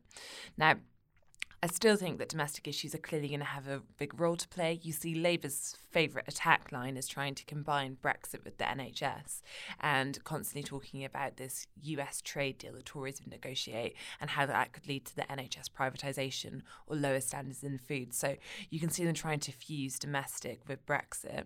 Now, 0.58 0.75
I 1.65 1.67
still 1.67 1.95
think 1.95 2.19
that 2.19 2.29
domestic 2.29 2.67
issues 2.67 2.93
are 2.93 3.00
clearly 3.00 3.29
going 3.29 3.39
to 3.39 3.45
have 3.48 3.67
a 3.67 3.81
big 3.98 4.19
role 4.19 4.36
to 4.36 4.48
play. 4.48 4.79
You 4.84 4.93
see, 4.93 5.15
Labour's 5.15 5.75
favourite 5.89 6.27
attack 6.27 6.72
line 6.72 6.95
is 6.95 7.07
trying 7.07 7.34
to 7.34 7.45
combine 7.45 7.98
Brexit 8.03 8.45
with 8.45 8.60
the 8.60 8.65
NHS 8.65 9.41
and 9.79 10.24
constantly 10.24 10.62
talking 10.62 11.03
about 11.03 11.38
this 11.38 11.65
US 11.81 12.22
trade 12.22 12.60
deal 12.60 12.74
the 12.74 12.84
Tories 12.84 13.19
would 13.19 13.31
negotiate 13.31 13.95
and 14.22 14.29
how 14.29 14.45
that 14.45 14.74
could 14.74 14.88
lead 14.88 15.05
to 15.05 15.15
the 15.15 15.24
NHS 15.24 15.72
privatisation 15.75 16.62
or 16.86 16.98
lower 16.98 17.19
standards 17.19 17.63
in 17.63 17.79
food. 17.79 18.13
So 18.13 18.36
you 18.69 18.79
can 18.79 18.91
see 18.91 19.03
them 19.03 19.15
trying 19.15 19.39
to 19.39 19.51
fuse 19.51 19.98
domestic 19.98 20.62
with 20.67 20.86
Brexit. 20.86 21.45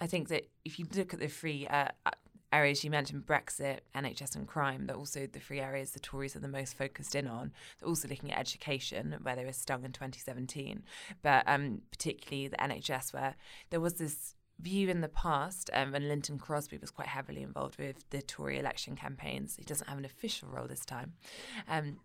I 0.00 0.06
think 0.06 0.28
that 0.28 0.48
if 0.64 0.78
you 0.78 0.86
look 0.94 1.12
at 1.12 1.18
the 1.18 1.26
three 1.26 1.66
uh, 1.66 1.88
areas 2.52 2.84
you 2.84 2.90
mentioned 2.90 3.26
Brexit, 3.26 3.80
NHS, 3.94 4.36
and 4.36 4.46
crime. 4.46 4.86
They're 4.86 4.96
also 4.96 5.26
the 5.26 5.40
three 5.40 5.60
areas 5.60 5.90
the 5.90 6.00
Tories 6.00 6.36
are 6.36 6.40
the 6.40 6.48
most 6.48 6.76
focused 6.76 7.14
in 7.14 7.26
on. 7.26 7.52
They're 7.78 7.88
also 7.88 8.08
looking 8.08 8.32
at 8.32 8.38
education, 8.38 9.16
where 9.22 9.36
they 9.36 9.44
were 9.44 9.52
stung 9.52 9.84
in 9.84 9.92
2017, 9.92 10.82
but 11.22 11.44
um, 11.46 11.82
particularly 11.90 12.48
the 12.48 12.56
NHS, 12.56 13.12
where 13.12 13.34
there 13.70 13.80
was 13.80 13.94
this 13.94 14.34
view 14.58 14.88
in 14.88 15.00
the 15.00 15.08
past, 15.08 15.70
um, 15.74 15.94
and 15.94 16.08
Lynton 16.08 16.38
Crosby 16.38 16.78
was 16.78 16.90
quite 16.90 17.08
heavily 17.08 17.42
involved 17.42 17.78
with 17.78 18.08
the 18.10 18.22
Tory 18.22 18.58
election 18.58 18.96
campaigns. 18.96 19.56
He 19.56 19.64
doesn't 19.64 19.88
have 19.88 19.98
an 19.98 20.04
official 20.04 20.48
role 20.48 20.66
this 20.66 20.84
time. 20.84 21.14
Um, 21.68 21.98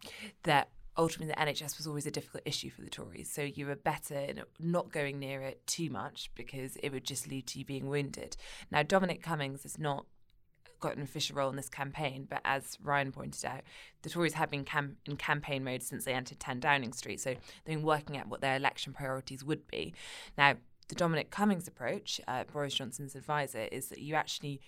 that 0.43 0.69
ultimately 0.97 1.33
the 1.33 1.39
NHS 1.39 1.77
was 1.77 1.87
always 1.87 2.05
a 2.05 2.11
difficult 2.11 2.43
issue 2.45 2.69
for 2.69 2.81
the 2.81 2.89
Tories. 2.89 3.31
So 3.31 3.41
you 3.41 3.65
were 3.65 3.75
better 3.75 4.27
not 4.59 4.91
going 4.91 5.19
near 5.19 5.41
it 5.41 5.65
too 5.65 5.89
much 5.89 6.29
because 6.35 6.75
it 6.77 6.89
would 6.89 7.05
just 7.05 7.27
lead 7.27 7.47
to 7.47 7.59
you 7.59 7.65
being 7.65 7.87
wounded. 7.87 8.35
Now 8.69 8.83
Dominic 8.83 9.21
Cummings 9.21 9.65
is 9.65 9.79
not 9.79 10.05
got 10.81 10.97
an 10.97 11.01
official 11.01 11.35
role 11.35 11.49
in 11.49 11.55
this 11.55 11.69
campaign, 11.69 12.27
but 12.29 12.41
as 12.43 12.77
Ryan 12.83 13.11
pointed 13.11 13.45
out, 13.45 13.61
the 14.01 14.09
Tories 14.09 14.33
have 14.33 14.51
been 14.51 14.65
cam- 14.65 14.97
in 15.05 15.15
campaign 15.15 15.63
mode 15.63 15.83
since 15.83 16.03
they 16.05 16.13
entered 16.13 16.39
10 16.39 16.59
Downing 16.59 16.93
Street, 16.93 17.21
so 17.21 17.29
they've 17.29 17.75
been 17.77 17.83
working 17.83 18.17
out 18.17 18.27
what 18.27 18.41
their 18.41 18.55
election 18.55 18.91
priorities 18.93 19.43
would 19.43 19.67
be. 19.67 19.93
Now, 20.37 20.55
the 20.89 20.95
Dominic 20.95 21.31
Cummings 21.31 21.67
approach, 21.67 22.19
uh, 22.27 22.43
Boris 22.51 22.73
Johnson's 22.73 23.15
advisor, 23.15 23.69
is 23.71 23.87
that 23.87 23.99
you 23.99 24.15
actually 24.15 24.59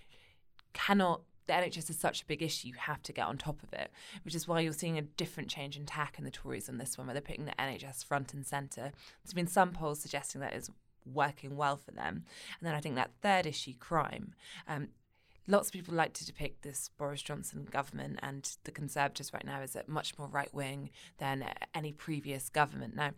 cannot 0.74 1.22
the 1.46 1.54
NHS 1.54 1.90
is 1.90 2.00
such 2.00 2.22
a 2.22 2.26
big 2.26 2.42
issue, 2.42 2.70
you 2.70 2.74
have 2.78 3.04
to 3.04 3.12
get 3.12 3.28
on 3.28 3.38
top 3.38 3.62
of 3.64 3.74
it, 3.74 3.92
which 4.24 4.34
is 4.34 4.48
why 4.48 4.62
you're 4.62 4.72
seeing 4.72 4.98
a 4.98 5.02
different 5.02 5.50
change 5.50 5.76
in 5.76 5.86
tack 5.86 6.18
in 6.18 6.24
the 6.24 6.32
Tories 6.32 6.70
on 6.70 6.78
this 6.78 6.98
one, 6.98 7.06
where 7.06 7.14
they're 7.14 7.22
putting 7.22 7.44
the 7.44 7.52
NHS 7.60 8.06
front 8.06 8.34
and 8.34 8.46
centre. 8.46 8.94
There's 9.24 9.34
been 9.34 9.48
some 9.48 9.72
polls 9.72 10.00
suggesting 10.00 10.40
that 10.40 10.54
is 10.54 10.70
working 11.06 11.58
well 11.58 11.78
for 11.78 11.92
them. 11.92 12.24
And 12.60 12.68
then 12.68 12.76
I 12.76 12.80
think 12.80 12.96
that 12.96 13.12
third 13.22 13.46
issue, 13.46 13.74
crime, 13.78 14.34
um, 14.68 14.90
lots 15.48 15.68
of 15.68 15.74
people 15.74 15.94
like 15.94 16.14
to 16.14 16.26
depict 16.26 16.62
this 16.62 16.90
Boris 16.98 17.22
Johnson 17.22 17.68
government 17.70 18.20
and 18.22 18.50
the 18.64 18.72
Conservatives 18.72 19.34
right 19.34 19.46
now 19.46 19.62
as 19.62 19.76
a 19.76 19.84
much 19.88 20.18
more 20.18 20.28
right 20.28 20.54
wing 20.54 20.90
than 21.18 21.46
any 21.74 21.92
previous 21.92 22.50
government. 22.50 22.96
Now, 22.96 23.12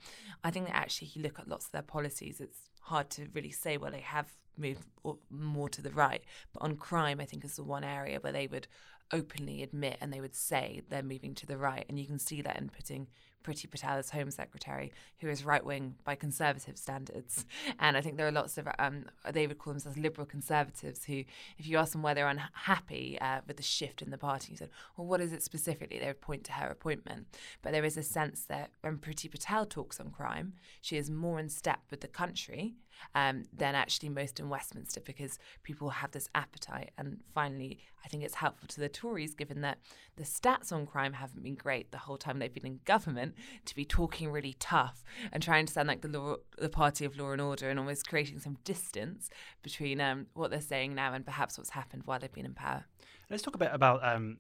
I 0.44 0.52
think 0.52 0.68
that 0.68 0.76
actually, 0.76 1.08
if 1.08 1.16
you 1.16 1.24
look 1.24 1.40
at 1.40 1.48
lots 1.48 1.68
of 1.68 1.72
their 1.72 1.82
policies, 1.82 2.42
it's 2.42 2.70
hard 2.82 3.10
to 3.12 3.28
really 3.34 3.52
say 3.52 3.78
well 3.78 3.92
they 3.92 4.00
have 4.02 4.32
moved 4.58 4.84
more 5.30 5.70
to 5.70 5.82
the 5.82 5.92
right. 5.92 6.24
But 6.54 6.64
on 6.64 6.78
crime, 6.78 7.20
I 7.20 7.26
think 7.26 7.44
is 7.44 7.56
the 7.56 7.64
one 7.64 7.84
area 7.84 8.20
where 8.20 8.34
they 8.34 8.48
would 8.48 8.68
openly 9.12 9.62
admit 9.62 9.98
and 10.02 10.12
they 10.12 10.22
would 10.22 10.36
say 10.36 10.82
they're 10.90 11.04
moving 11.04 11.36
to 11.36 11.46
the 11.46 11.58
right, 11.58 11.86
and 11.88 12.00
you 12.00 12.08
can 12.08 12.20
see 12.20 12.42
that 12.42 12.58
in 12.58 12.70
putting 12.70 13.08
Priti 13.46 13.70
Patel 13.70 13.98
as 13.98 14.10
Home 14.10 14.32
Secretary, 14.32 14.92
who 15.20 15.30
is 15.30 15.46
right 15.46 15.64
wing 15.64 15.96
by 16.04 16.16
conservative 16.16 16.78
standards. 16.78 17.46
And 17.80 17.96
I 17.96 18.02
think 18.02 18.18
there 18.18 18.28
are 18.28 18.32
lots 18.32 18.58
of, 18.58 18.68
um, 18.80 19.06
they 19.32 19.46
would 19.46 19.60
call 19.60 19.74
themselves 19.74 19.98
liberal 19.98 20.26
conservatives 20.26 21.06
who, 21.06 21.24
if 21.58 21.68
you 21.68 21.78
ask 21.78 21.92
them 21.92 22.02
why 22.02 22.14
they're 22.14 22.28
unhappy 22.28 23.18
uh, 23.22 23.42
with 23.48 23.58
the 23.58 23.64
shift 23.64 24.02
in 24.02 24.10
the 24.10 24.18
party, 24.18 24.52
you 24.52 24.58
said, 24.58 24.70
well, 24.98 25.06
what 25.06 25.22
is 25.22 25.32
it 25.32 25.44
specifically? 25.44 26.00
They 26.00 26.08
would 26.08 26.22
point 26.22 26.44
to 26.46 26.54
her 26.54 26.68
appointment. 26.68 27.28
But 27.62 27.72
there 27.72 27.86
is 27.86 27.98
a 27.98 28.04
sense 28.04 28.46
that 28.46 28.72
when 28.82 28.98
Priti 28.98 29.30
Patel 29.30 29.66
talks 29.66 30.00
on 30.00 30.10
crime, 30.10 30.54
she 30.82 30.98
is 30.98 31.12
more 31.12 31.40
in 31.40 31.50
step 31.50 31.82
with 31.92 32.02
the 32.02 32.08
country 32.08 32.74
um, 33.14 33.44
than 33.54 33.76
actually 33.76 34.10
most 34.10 34.40
in 34.40 34.50
Westminster 34.50 35.02
because 35.02 35.40
people 35.64 35.90
have 35.90 36.12
this 36.12 36.30
appetite. 36.36 36.92
And 36.98 37.20
finally, 37.34 37.80
I 38.04 38.08
think 38.08 38.24
it's 38.24 38.36
helpful 38.36 38.68
to 38.70 38.80
the 38.80 38.90
Tories, 38.90 39.34
given 39.34 39.62
that 39.62 39.80
the 40.16 40.24
stats 40.24 40.72
on 40.72 40.86
crime 40.86 41.14
haven't 41.14 41.44
been 41.44 41.56
great 41.56 41.92
the 41.92 41.98
whole 41.98 42.18
time 42.18 42.40
they've 42.40 42.54
been 42.54 42.66
in 42.66 42.80
government, 42.86 43.36
to 43.66 43.76
be 43.76 43.86
talking 43.86 44.32
really 44.32 44.56
tough 44.60 45.04
and 45.32 45.42
trying 45.42 45.66
to 45.66 45.74
sound 45.74 45.88
like 45.88 46.02
the 46.02 46.08
law, 46.08 46.36
the 46.58 46.70
party 46.70 47.06
of 47.06 47.18
law 47.18 47.32
and 47.32 47.42
order, 47.42 47.70
and 47.70 47.80
almost 47.80 48.08
creating 48.08 48.40
some 48.40 48.58
distance 48.64 49.30
between 49.64 50.00
um, 50.02 50.28
what 50.34 50.52
they're 50.52 50.62
saying 50.62 50.96
now 50.96 51.14
and 51.14 51.26
perhaps 51.26 51.58
what's 51.58 51.72
happened 51.72 52.04
while 52.06 52.20
they've 52.20 52.32
been 52.32 52.46
in 52.46 52.54
power. 52.54 52.86
Let's 53.30 53.44
talk 53.44 53.56
a 53.56 53.60
bit 53.60 53.72
about 53.74 54.06
um, 54.06 54.38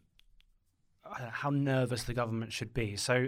how 1.03 1.49
nervous 1.49 2.03
the 2.03 2.13
government 2.13 2.53
should 2.53 2.73
be. 2.73 2.95
So 2.95 3.27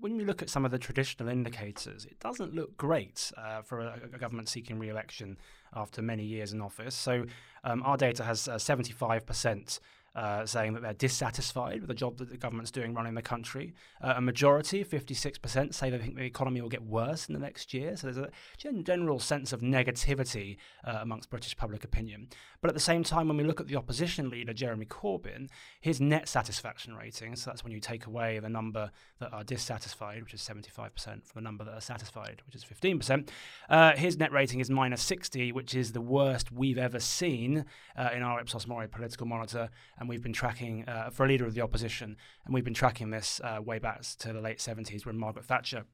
when 0.00 0.16
you 0.16 0.24
look 0.24 0.42
at 0.42 0.50
some 0.50 0.64
of 0.64 0.70
the 0.70 0.78
traditional 0.78 1.28
indicators, 1.28 2.04
it 2.04 2.18
doesn't 2.20 2.54
look 2.54 2.76
great 2.76 3.32
uh, 3.36 3.62
for 3.62 3.80
a, 3.80 4.00
a, 4.12 4.18
government 4.18 4.48
seeking 4.48 4.78
re 4.78 4.88
election 4.88 5.36
after 5.74 6.02
many 6.02 6.24
years 6.24 6.52
in 6.52 6.60
office. 6.60 6.94
So, 6.94 7.24
um, 7.64 7.82
our 7.82 7.96
data 7.96 8.22
has 8.24 8.48
uh, 8.48 8.56
75% 8.56 9.80
uh, 10.16 10.46
saying 10.46 10.72
that 10.72 10.82
they're 10.82 10.94
dissatisfied 10.94 11.80
with 11.80 11.88
the 11.88 11.94
job 11.94 12.16
that 12.16 12.30
the 12.30 12.38
government's 12.38 12.70
doing 12.70 12.94
running 12.94 13.14
the 13.14 13.22
country. 13.22 13.74
Uh, 14.02 14.14
a 14.16 14.20
majority, 14.20 14.82
56%, 14.82 15.74
say 15.74 15.90
they 15.90 15.98
think 15.98 16.16
the 16.16 16.24
economy 16.24 16.62
will 16.62 16.70
get 16.70 16.82
worse 16.82 17.28
in 17.28 17.34
the 17.34 17.38
next 17.38 17.74
year. 17.74 17.96
So 17.96 18.06
there's 18.06 18.16
a 18.16 18.30
gen- 18.56 18.82
general 18.82 19.20
sense 19.20 19.52
of 19.52 19.60
negativity 19.60 20.56
uh, 20.84 20.98
amongst 21.02 21.28
British 21.28 21.54
public 21.54 21.84
opinion. 21.84 22.28
But 22.62 22.70
at 22.70 22.74
the 22.74 22.80
same 22.80 23.04
time, 23.04 23.28
when 23.28 23.36
we 23.36 23.44
look 23.44 23.60
at 23.60 23.68
the 23.68 23.76
opposition 23.76 24.30
leader, 24.30 24.54
Jeremy 24.54 24.86
Corbyn, 24.86 25.48
his 25.80 26.00
net 26.00 26.28
satisfaction 26.28 26.96
rating, 26.96 27.36
so 27.36 27.50
that's 27.50 27.62
when 27.62 27.72
you 27.72 27.80
take 27.80 28.06
away 28.06 28.38
the 28.38 28.48
number 28.48 28.90
that 29.20 29.32
are 29.34 29.44
dissatisfied, 29.44 30.22
which 30.22 30.32
is 30.32 30.40
75%, 30.40 30.92
from 31.04 31.22
the 31.34 31.40
number 31.42 31.62
that 31.64 31.74
are 31.74 31.80
satisfied, 31.80 32.40
which 32.46 32.54
is 32.54 32.64
15%, 32.64 33.28
uh, 33.68 33.94
his 33.96 34.16
net 34.16 34.32
rating 34.32 34.60
is 34.60 34.70
minus 34.70 35.02
60, 35.02 35.52
which 35.52 35.74
is 35.74 35.92
the 35.92 36.00
worst 36.00 36.50
we've 36.50 36.78
ever 36.78 37.00
seen 37.00 37.66
uh, 37.96 38.08
in 38.14 38.22
our 38.22 38.40
Ipsos 38.40 38.66
Mori 38.66 38.88
political 38.88 39.26
monitor. 39.26 39.68
And 39.98 40.05
and 40.06 40.10
we've 40.10 40.22
been 40.22 40.32
tracking 40.32 40.88
uh, 40.88 41.10
for 41.10 41.24
a 41.24 41.28
leader 41.28 41.44
of 41.44 41.54
the 41.54 41.60
opposition, 41.60 42.16
and 42.44 42.54
we've 42.54 42.64
been 42.64 42.74
tracking 42.74 43.10
this 43.10 43.40
uh, 43.42 43.60
way 43.60 43.80
back 43.80 44.02
to 44.20 44.32
the 44.32 44.40
late 44.40 44.58
70s 44.58 45.04
when 45.04 45.18
Margaret 45.18 45.44
Thatcher 45.44 45.84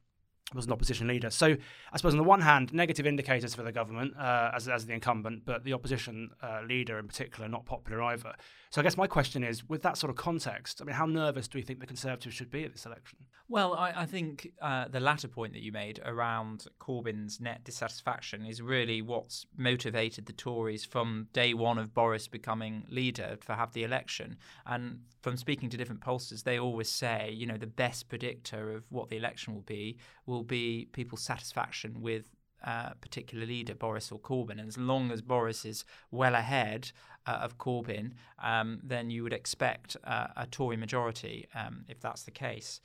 was 0.55 0.67
an 0.67 0.73
opposition 0.73 1.07
leader. 1.07 1.31
So 1.31 1.57
I 1.93 1.97
suppose 1.97 2.15
on 2.15 2.19
the 2.19 2.25
one 2.25 2.41
hand, 2.41 2.73
negative 2.73 3.07
indicators 3.07 3.55
for 3.55 3.63
the 3.63 3.73
government 3.73 4.17
uh, 4.17 4.51
as, 4.55 4.69
as 4.69 4.87
the 4.87 4.93
incumbent, 4.93 5.45
but 5.45 5.65
the 5.65 5.73
opposition 5.73 6.31
uh, 6.43 6.61
leader 6.67 6.99
in 6.99 7.07
particular 7.07 7.49
not 7.49 7.65
popular 7.67 8.03
either. 8.03 8.35
So 8.71 8.81
I 8.81 8.85
guess 8.85 8.97
my 8.97 9.07
question 9.07 9.45
is, 9.45 9.69
with 9.69 9.83
that 9.83 9.99
sort 9.99 10.11
of 10.11 10.17
context, 10.17 10.81
I 10.81 10.85
mean, 10.85 10.97
how 10.97 11.05
nervous 11.05 11.47
do 11.47 11.59
we 11.59 11.63
think 11.63 11.81
the 11.81 11.87
Conservatives 11.87 12.35
should 12.35 12.51
be 12.51 12.65
at 12.65 12.73
this 12.73 12.87
election? 12.87 13.19
Well, 13.47 13.75
I, 13.75 13.93
I 13.95 14.07
think 14.07 14.51
uh, 14.63 14.89
the 14.89 14.99
latter 14.99 15.29
point 15.29 15.53
that 15.53 15.61
you 15.61 15.73
made 15.73 16.01
around 16.07 16.65
Corbyn's 16.81 17.39
net 17.39 17.65
dissatisfaction 17.65 18.47
is 18.47 18.63
really 18.63 19.03
what's 19.03 19.45
motivated 19.59 20.25
the 20.25 20.33
Tories 20.33 20.87
from 20.87 21.29
day 21.35 21.53
one 21.53 21.77
of 21.77 21.93
Boris 21.93 22.29
becoming 22.29 22.87
leader 22.89 23.37
to 23.47 23.55
have 23.55 23.75
the 23.75 23.85
election. 23.85 24.39
And 24.65 25.01
from 25.21 25.37
speaking 25.37 25.69
to 25.69 25.77
different 25.77 26.01
pollsters, 26.01 26.45
they 26.45 26.59
always 26.59 26.89
say, 26.89 27.31
you 27.31 27.47
know, 27.47 27.59
the 27.59 27.67
best 27.67 28.09
predictor 28.09 28.73
of 28.73 28.85
what 28.91 29.11
the 29.11 29.19
election 29.19 29.55
will 29.55 29.63
be 29.63 29.99
will 30.25 30.42
be 30.45 30.89
people's 30.93 31.23
satisfaction 31.23 32.01
with 32.01 32.31
uh, 32.65 32.91
particular 33.01 33.45
leader, 33.45 33.75
Boris 33.75 34.13
or 34.13 34.21
Corbyn. 34.21 34.53
And 34.53 34.69
as 34.69 34.79
long 34.79 35.11
as 35.11 35.21
Boris 35.21 35.65
is 35.65 35.85
well 36.11 36.35
ahead 36.35 36.93
uh, 37.27 37.41
of 37.43 37.59
Corbyn, 37.59 38.13
um, 38.43 38.81
then 38.83 39.11
you 39.11 39.23
would 39.23 39.33
expect 39.33 39.97
uh, 40.05 40.29
a 40.37 40.47
Tory 40.47 40.77
majority 40.77 41.49
um, 41.55 41.85
if 41.89 42.01
that's 42.01 42.23
the 42.23 42.31
case. 42.31 42.81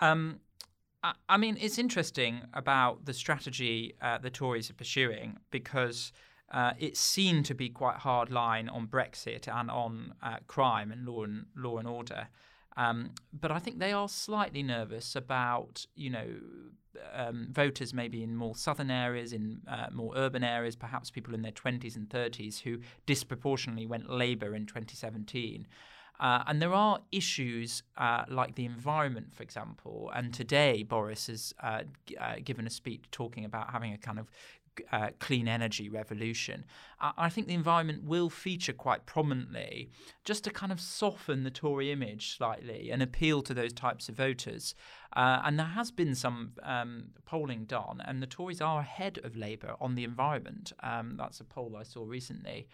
Um, 0.00 0.40
I, 1.28 1.36
mean, 1.36 1.56
it's 1.60 1.78
interesting 1.78 2.42
about 2.54 3.06
the 3.06 3.12
strategy 3.12 3.94
uh, 4.00 4.18
the 4.18 4.30
Tories 4.30 4.70
are 4.70 4.74
pursuing 4.74 5.38
because. 5.50 6.12
Uh, 6.50 6.74
it 6.78 6.98
seemed 6.98 7.46
to 7.46 7.54
be 7.54 7.70
quite 7.70 7.96
hard 7.96 8.30
line 8.30 8.68
on 8.68 8.86
Brexit 8.86 9.48
and 9.48 9.70
on 9.70 10.12
uh, 10.22 10.36
crime 10.48 10.92
and 10.92 11.06
law 11.06 11.24
and 11.24 11.46
law 11.56 11.78
and 11.78 11.88
order. 11.88 12.28
Um, 12.76 13.10
but 13.32 13.50
I 13.50 13.58
think 13.58 13.78
they 13.78 13.92
are 13.92 14.08
slightly 14.08 14.62
nervous 14.62 15.14
about, 15.14 15.86
you 15.94 16.10
know, 16.10 16.26
um, 17.14 17.48
voters 17.50 17.94
maybe 17.94 18.22
in 18.22 18.36
more 18.36 18.54
southern 18.54 18.90
areas, 18.90 19.32
in 19.32 19.60
uh, 19.68 19.86
more 19.92 20.12
urban 20.16 20.44
areas, 20.44 20.76
perhaps 20.76 21.10
people 21.10 21.34
in 21.34 21.42
their 21.42 21.52
20s 21.52 21.96
and 21.96 22.08
30s 22.08 22.60
who 22.60 22.78
disproportionately 23.06 23.86
went 23.86 24.10
Labour 24.10 24.54
in 24.54 24.66
2017. 24.66 25.66
Uh, 26.20 26.44
and 26.46 26.62
there 26.62 26.72
are 26.72 27.00
issues 27.10 27.82
uh, 27.96 28.24
like 28.28 28.54
the 28.54 28.64
environment, 28.64 29.34
for 29.34 29.42
example. 29.42 30.10
And 30.14 30.32
today, 30.32 30.84
Boris 30.84 31.26
has 31.26 31.52
uh, 31.60 31.82
g- 32.06 32.16
uh, 32.16 32.36
given 32.44 32.66
a 32.66 32.70
speech 32.70 33.02
talking 33.10 33.44
about 33.44 33.72
having 33.72 33.92
a 33.92 33.98
kind 33.98 34.20
of 34.20 34.30
uh, 34.90 35.08
clean 35.18 35.48
energy 35.48 35.88
revolution. 35.88 36.64
I 37.00 37.28
think 37.30 37.48
the 37.48 37.54
environment 37.54 38.04
will 38.04 38.30
feature 38.30 38.72
quite 38.72 39.06
prominently 39.06 39.90
just 40.24 40.44
to 40.44 40.50
kind 40.50 40.70
of 40.70 40.80
soften 40.80 41.42
the 41.42 41.50
Tory 41.50 41.90
image 41.90 42.36
slightly 42.36 42.90
and 42.90 43.02
appeal 43.02 43.42
to 43.42 43.54
those 43.54 43.72
types 43.72 44.08
of 44.08 44.14
voters. 44.14 44.74
Uh, 45.14 45.42
and 45.44 45.58
there 45.58 45.66
has 45.66 45.90
been 45.90 46.14
some 46.14 46.52
um, 46.62 47.06
polling 47.24 47.64
done, 47.64 48.00
and 48.04 48.22
the 48.22 48.26
Tories 48.26 48.60
are 48.60 48.80
ahead 48.80 49.18
of 49.24 49.36
Labour 49.36 49.74
on 49.80 49.94
the 49.96 50.04
environment. 50.04 50.72
Um, 50.80 51.16
that's 51.16 51.40
a 51.40 51.44
poll 51.44 51.76
I 51.76 51.82
saw 51.82 52.04
recently. 52.04 52.68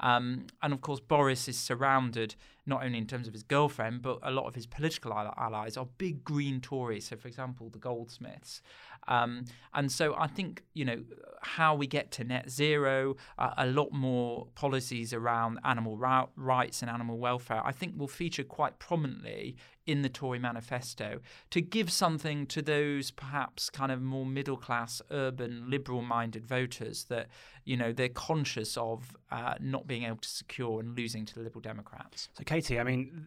Um, 0.00 0.46
and 0.62 0.72
of 0.72 0.80
course, 0.80 1.00
Boris 1.00 1.48
is 1.48 1.58
surrounded 1.58 2.34
not 2.66 2.84
only 2.84 2.98
in 2.98 3.06
terms 3.06 3.28
of 3.28 3.34
his 3.34 3.42
girlfriend, 3.42 4.02
but 4.02 4.18
a 4.22 4.30
lot 4.30 4.46
of 4.46 4.54
his 4.54 4.66
political 4.66 5.12
allies 5.12 5.76
are 5.76 5.86
big 5.98 6.24
green 6.24 6.60
Tories. 6.60 7.08
So, 7.08 7.16
for 7.16 7.28
example, 7.28 7.70
the 7.70 7.78
Goldsmiths. 7.78 8.62
Um, 9.08 9.44
and 9.74 9.90
so 9.90 10.14
I 10.16 10.26
think, 10.26 10.62
you 10.74 10.84
know, 10.84 11.02
how 11.42 11.74
we 11.74 11.86
get 11.86 12.10
to 12.12 12.24
net 12.24 12.48
zero, 12.50 13.16
uh, 13.38 13.50
a 13.56 13.66
lot 13.66 13.92
more 13.92 14.46
policies 14.54 15.12
around 15.12 15.58
animal 15.64 15.96
ra- 15.96 16.28
rights 16.36 16.82
and 16.82 16.90
animal 16.90 17.18
welfare, 17.18 17.60
I 17.64 17.72
think 17.72 17.98
will 17.98 18.08
feature 18.08 18.44
quite 18.44 18.78
prominently 18.78 19.56
in 19.86 20.02
the 20.02 20.08
Tory 20.08 20.38
manifesto 20.38 21.18
to 21.50 21.60
give 21.60 21.90
something 21.90 22.46
to 22.46 22.62
those 22.62 23.10
perhaps 23.10 23.68
kind 23.70 23.90
of 23.90 24.00
more 24.00 24.24
middle 24.24 24.56
class, 24.56 25.02
urban, 25.10 25.68
liberal 25.68 26.02
minded 26.02 26.46
voters 26.46 27.04
that, 27.04 27.26
you 27.64 27.76
know, 27.76 27.92
they're 27.92 28.08
conscious 28.08 28.76
of 28.76 29.16
uh, 29.32 29.54
not 29.60 29.86
being 29.88 30.04
able 30.04 30.18
to 30.18 30.28
secure 30.28 30.78
and 30.78 30.96
losing 30.96 31.26
to 31.26 31.34
the 31.34 31.40
Liberal 31.40 31.62
Democrats. 31.62 32.28
So, 32.38 32.44
Katy, 32.44 32.78
I 32.78 32.84
mean, 32.84 33.26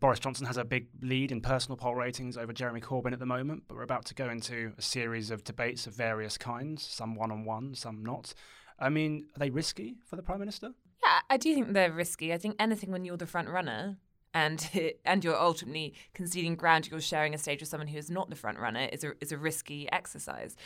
Boris 0.00 0.18
Johnson 0.18 0.46
has 0.46 0.56
a 0.56 0.64
big 0.64 0.88
lead 1.00 1.30
in 1.30 1.40
personal 1.40 1.76
poll 1.76 1.94
ratings 1.94 2.36
over 2.36 2.52
Jeremy 2.52 2.80
Corbyn 2.80 3.12
at 3.12 3.20
the 3.20 3.26
moment, 3.26 3.64
but 3.68 3.76
we're 3.76 3.84
about 3.84 4.04
to 4.06 4.14
go 4.14 4.28
into 4.28 4.72
a 4.76 4.82
series 4.82 5.30
of 5.30 5.44
debates 5.44 5.86
of 5.86 5.94
various 5.94 6.36
kinds, 6.36 6.82
some 6.82 7.14
one 7.14 7.30
on 7.30 7.44
one, 7.44 7.74
some 7.74 8.04
not. 8.04 8.34
I 8.78 8.88
mean, 8.88 9.26
are 9.34 9.38
they 9.38 9.50
risky 9.50 9.96
for 10.04 10.16
the 10.16 10.22
Prime 10.22 10.40
Minister? 10.40 10.72
Yeah, 11.04 11.20
I 11.30 11.36
do 11.36 11.54
think 11.54 11.72
they're 11.72 11.92
risky. 11.92 12.32
I 12.32 12.38
think 12.38 12.56
anything 12.58 12.90
when 12.90 13.04
you're 13.04 13.16
the 13.16 13.26
front 13.26 13.48
runner 13.48 13.98
and 14.34 14.68
and 15.04 15.24
you're 15.24 15.40
ultimately 15.40 15.94
conceding 16.14 16.56
ground, 16.56 16.88
you're 16.90 17.00
sharing 17.00 17.32
a 17.32 17.38
stage 17.38 17.60
with 17.60 17.68
someone 17.68 17.88
who 17.88 17.98
is 17.98 18.10
not 18.10 18.28
the 18.28 18.36
front 18.36 18.58
runner 18.58 18.88
is 18.92 19.04
a 19.04 19.12
is 19.20 19.30
a 19.30 19.38
risky 19.38 19.90
exercise. 19.92 20.56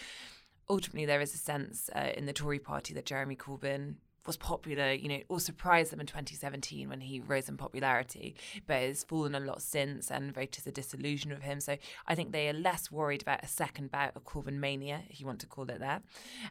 Ultimately, 0.69 1.05
there 1.05 1.21
is 1.21 1.35
a 1.35 1.39
sense 1.39 1.91
uh, 1.95 2.11
in 2.17 2.27
the 2.27 2.33
Tory 2.33 2.59
party 2.59 2.95
that 2.95 3.05
Jeremy 3.05 3.37
Corbyn 3.37 3.97
was 4.27 4.37
popular, 4.37 4.93
you 4.93 5.09
know, 5.09 5.21
or 5.29 5.41
surprised 5.41 5.93
them 5.93 6.01
in 6.01 6.07
2017 6.07 6.89
when 6.89 7.01
he 7.01 7.21
rose 7.21 7.49
in 7.49 7.57
popularity, 7.57 8.35
but 8.67 8.81
has 8.81 9.05
fallen 9.05 9.35
a 9.35 9.41
lot 9.41 9.63
since 9.63 10.11
and 10.11 10.35
voters 10.35 10.67
are 10.67 10.73
disillusioned 10.73 11.33
with 11.33 11.43
him. 11.43 11.61
So 11.61 11.77
I 12.07 12.15
think 12.15 12.33
they 12.33 12.49
are 12.49 12.55
less 12.55 12.91
worried 12.91 13.23
about 13.23 13.43
a 13.43 13.49
second 13.49 13.91
bout 13.91 14.17
of 14.17 14.25
Corbyn 14.25 14.59
mania, 14.59 15.03
if 15.09 15.21
you 15.21 15.27
want 15.27 15.41
to 15.41 15.47
call 15.47 15.71
it 15.71 15.81
that. 15.81 16.03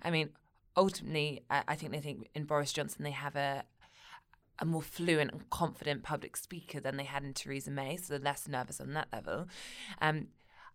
I 0.02 0.10
mean, 0.10 0.30
ultimately, 0.76 1.44
I 1.50 1.76
think 1.76 1.92
they 1.92 2.00
think 2.00 2.30
in 2.34 2.46
Boris 2.46 2.74
Johnson 2.74 3.04
they 3.04 3.12
have 3.12 3.36
a 3.36 3.64
a 4.62 4.66
more 4.66 4.82
fluent 4.82 5.32
and 5.32 5.50
confident 5.50 6.04
public 6.04 6.36
speaker 6.36 6.82
than 6.82 6.98
they 6.98 7.06
had 7.06 7.24
in 7.24 7.34
Theresa 7.34 7.72
May, 7.72 7.96
so 7.96 8.10
they're 8.10 8.20
less 8.20 8.46
nervous 8.46 8.82
on 8.82 8.94
that 8.94 9.08
level. 9.12 9.48
Um, 10.02 10.28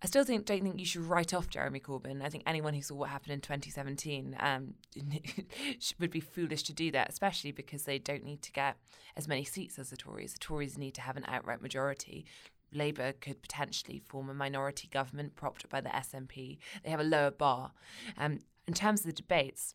I 0.04 0.06
still 0.06 0.22
think, 0.22 0.44
don't 0.44 0.62
think 0.62 0.78
you 0.78 0.84
should 0.84 1.06
write 1.06 1.32
off 1.32 1.48
Jeremy 1.48 1.80
Corbyn. 1.80 2.22
I 2.22 2.28
think 2.28 2.42
anyone 2.46 2.74
who 2.74 2.82
saw 2.82 2.94
what 2.94 3.08
happened 3.08 3.32
in 3.32 3.40
2017 3.40 4.36
um, 4.38 4.74
would 5.98 6.10
be 6.10 6.20
foolish 6.20 6.62
to 6.64 6.74
do 6.74 6.90
that, 6.90 7.08
especially 7.08 7.52
because 7.52 7.84
they 7.84 7.98
don't 7.98 8.22
need 8.22 8.42
to 8.42 8.52
get 8.52 8.76
as 9.16 9.26
many 9.26 9.44
seats 9.44 9.78
as 9.78 9.88
the 9.88 9.96
Tories. 9.96 10.34
The 10.34 10.40
Tories 10.40 10.76
need 10.76 10.92
to 10.96 11.00
have 11.00 11.16
an 11.16 11.24
outright 11.26 11.62
majority. 11.62 12.26
Labour 12.70 13.14
could 13.18 13.40
potentially 13.40 13.98
form 13.98 14.28
a 14.28 14.34
minority 14.34 14.88
government 14.88 15.36
propped 15.36 15.64
up 15.64 15.70
by 15.70 15.80
the 15.80 15.88
SNP. 15.88 16.58
They 16.84 16.90
have 16.90 17.00
a 17.00 17.04
lower 17.04 17.30
bar. 17.30 17.72
Um, 18.18 18.40
in 18.68 18.74
terms 18.74 19.00
of 19.00 19.06
the 19.06 19.12
debates, 19.14 19.74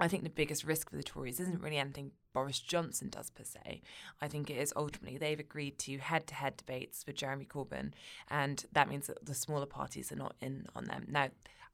I 0.00 0.08
think 0.08 0.22
the 0.22 0.30
biggest 0.30 0.64
risk 0.64 0.90
for 0.90 0.96
the 0.96 1.02
Tories 1.02 1.40
isn't 1.40 1.60
really 1.60 1.78
anything 1.78 2.12
Boris 2.32 2.60
Johnson 2.60 3.08
does 3.08 3.30
per 3.30 3.44
se. 3.44 3.82
I 4.20 4.28
think 4.28 4.50
it 4.50 4.58
is 4.58 4.72
ultimately 4.76 5.18
they've 5.18 5.40
agreed 5.40 5.78
to 5.80 5.98
head 5.98 6.26
to 6.28 6.34
head 6.34 6.56
debates 6.56 7.04
with 7.06 7.16
Jeremy 7.16 7.46
Corbyn, 7.46 7.92
and 8.28 8.64
that 8.72 8.88
means 8.88 9.08
that 9.08 9.24
the 9.24 9.34
smaller 9.34 9.66
parties 9.66 10.12
are 10.12 10.16
not 10.16 10.36
in 10.40 10.66
on 10.74 10.84
them. 10.84 11.06
Now, 11.08 11.28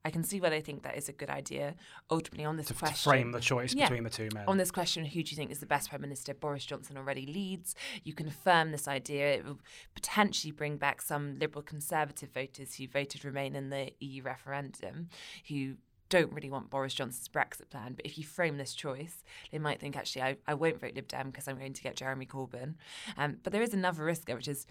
I 0.06 0.10
can 0.10 0.22
see 0.22 0.38
why 0.38 0.50
they 0.50 0.60
think 0.60 0.82
that 0.82 0.98
is 0.98 1.08
a 1.08 1.12
good 1.12 1.30
idea. 1.30 1.74
Ultimately, 2.10 2.44
on 2.44 2.56
this 2.56 2.66
to, 2.66 2.74
question, 2.74 2.96
to 2.96 3.02
frame 3.02 3.32
the 3.32 3.40
choice 3.40 3.74
yeah, 3.74 3.88
between 3.88 4.04
the 4.04 4.10
two 4.10 4.28
men. 4.34 4.44
On 4.46 4.58
this 4.58 4.70
question, 4.70 5.04
who 5.04 5.22
do 5.22 5.30
you 5.30 5.36
think 5.36 5.50
is 5.50 5.60
the 5.60 5.66
best 5.66 5.88
prime 5.88 6.02
minister? 6.02 6.34
Boris 6.34 6.66
Johnson 6.66 6.98
already 6.98 7.24
leads. 7.24 7.74
You 8.02 8.12
confirm 8.12 8.70
this 8.70 8.86
idea. 8.86 9.34
It 9.36 9.46
will 9.46 9.60
potentially 9.94 10.52
bring 10.52 10.76
back 10.76 11.00
some 11.00 11.38
liberal 11.38 11.62
conservative 11.62 12.30
voters 12.34 12.74
who 12.74 12.86
voted 12.86 13.24
Remain 13.24 13.56
in 13.56 13.70
the 13.70 13.92
EU 14.00 14.22
referendum, 14.22 15.08
who 15.48 15.76
don't 16.08 16.32
really 16.32 16.50
want 16.50 16.70
Boris 16.70 16.94
Johnson's 16.94 17.28
Brexit 17.28 17.70
plan. 17.70 17.94
But 17.94 18.06
if 18.06 18.18
you 18.18 18.24
frame 18.24 18.56
this 18.56 18.74
choice, 18.74 19.24
they 19.50 19.58
might 19.58 19.80
think, 19.80 19.96
actually, 19.96 20.22
I, 20.22 20.36
I 20.46 20.54
won't 20.54 20.80
vote 20.80 20.94
Lib 20.94 21.08
Dem 21.08 21.30
because 21.30 21.48
I'm 21.48 21.58
going 21.58 21.72
to 21.72 21.82
get 21.82 21.96
Jeremy 21.96 22.26
Corbyn. 22.26 22.74
Um, 23.16 23.38
but 23.42 23.52
there 23.52 23.62
is 23.62 23.74
another 23.74 24.04
risk 24.04 24.28
which 24.28 24.48
is 24.48 24.66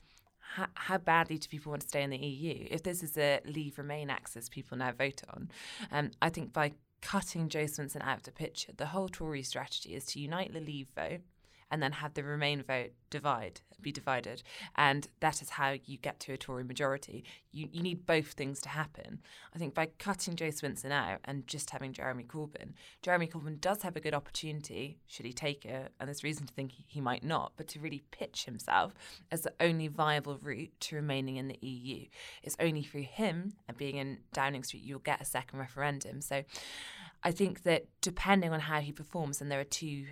how, 0.56 0.68
how, 0.76 0.98
badly 0.98 1.38
do 1.38 1.48
people 1.48 1.72
want 1.72 1.82
to 1.82 1.88
stay 1.88 2.04
in 2.04 2.10
the 2.10 2.18
EU? 2.18 2.68
If 2.70 2.84
this 2.84 3.02
is 3.02 3.18
a 3.18 3.40
Leave 3.46 3.78
Remain 3.78 4.10
axis 4.10 4.50
people 4.50 4.78
now 4.78 4.92
vote 4.92 5.22
on, 5.34 5.50
um, 5.92 6.12
I 6.22 6.30
think 6.30 6.54
by 6.54 6.74
cutting 7.02 7.50
Jo 7.50 7.64
Swinson 7.64 8.02
out 8.02 8.18
of 8.18 8.24
the 8.24 8.32
picture, 8.32 8.72
the 8.76 8.88
whole 8.88 9.10
Tory 9.10 9.44
strategy 9.44 9.96
is 9.96 10.06
to 10.08 10.20
unite 10.20 10.54
the 10.54 10.60
Leave 10.60 10.90
vote 10.96 11.22
and 11.74 11.82
then 11.82 11.92
have 11.92 12.14
the 12.14 12.24
Remain 12.24 12.62
vote 12.62 12.92
divide, 13.10 13.62
be 13.82 13.92
divided. 13.92 14.44
And 14.76 15.08
that 15.22 15.42
is 15.42 15.50
how 15.50 15.76
you 15.86 15.98
get 15.98 16.20
to 16.22 16.34
a 16.34 16.38
Tory 16.38 16.64
majority. 16.64 17.24
You, 17.52 17.68
you 17.72 17.82
need 17.82 18.06
both 18.06 18.28
things 18.28 18.62
to 18.62 18.70
happen. 18.70 19.22
I 19.56 19.58
think 19.58 19.74
by 19.74 19.88
cutting 19.98 20.36
Jo 20.36 20.50
Swinson 20.50 20.92
out 20.92 21.22
and 21.26 21.48
just 21.48 21.72
having 21.72 21.92
Jeremy 21.92 22.26
Corbyn, 22.26 22.74
Jeremy 23.02 23.26
Corbyn 23.26 23.60
does 23.60 23.82
have 23.82 23.96
a 23.96 24.00
good 24.00 24.14
opportunity, 24.14 25.00
should 25.08 25.26
he 25.26 25.34
take 25.34 25.66
it, 25.66 25.92
and 26.00 26.08
there's 26.08 26.24
reason 26.24 26.46
to 26.46 26.54
think 26.54 26.74
he 26.86 27.02
might 27.02 27.24
not, 27.24 27.54
but 27.58 27.68
to 27.70 27.80
really 27.80 28.04
pitch 28.12 28.46
himself 28.46 28.94
as 29.32 29.42
the 29.42 29.54
only 29.60 29.88
viable 29.88 30.38
route 30.38 30.80
to 30.82 30.96
remaining 30.96 31.38
in 31.38 31.48
the 31.48 31.58
EU. 31.62 32.06
It's 32.44 32.56
only 32.60 32.84
through 32.84 33.08
him 33.10 33.54
and 33.68 33.76
being 33.76 33.98
in 33.98 34.20
Downing 34.32 34.64
Street 34.64 34.84
you'll 34.84 35.00
get 35.00 35.22
a 35.22 35.26
second 35.26 35.58
referendum. 35.58 36.22
So 36.22 36.44
I 37.24 37.32
think 37.32 37.64
that 37.64 37.86
depending 38.02 38.54
on 38.54 38.60
how 38.60 38.80
he 38.80 38.92
performs, 38.92 39.42
and 39.42 39.50
there 39.50 39.60
are 39.60 39.64
two 39.64 40.06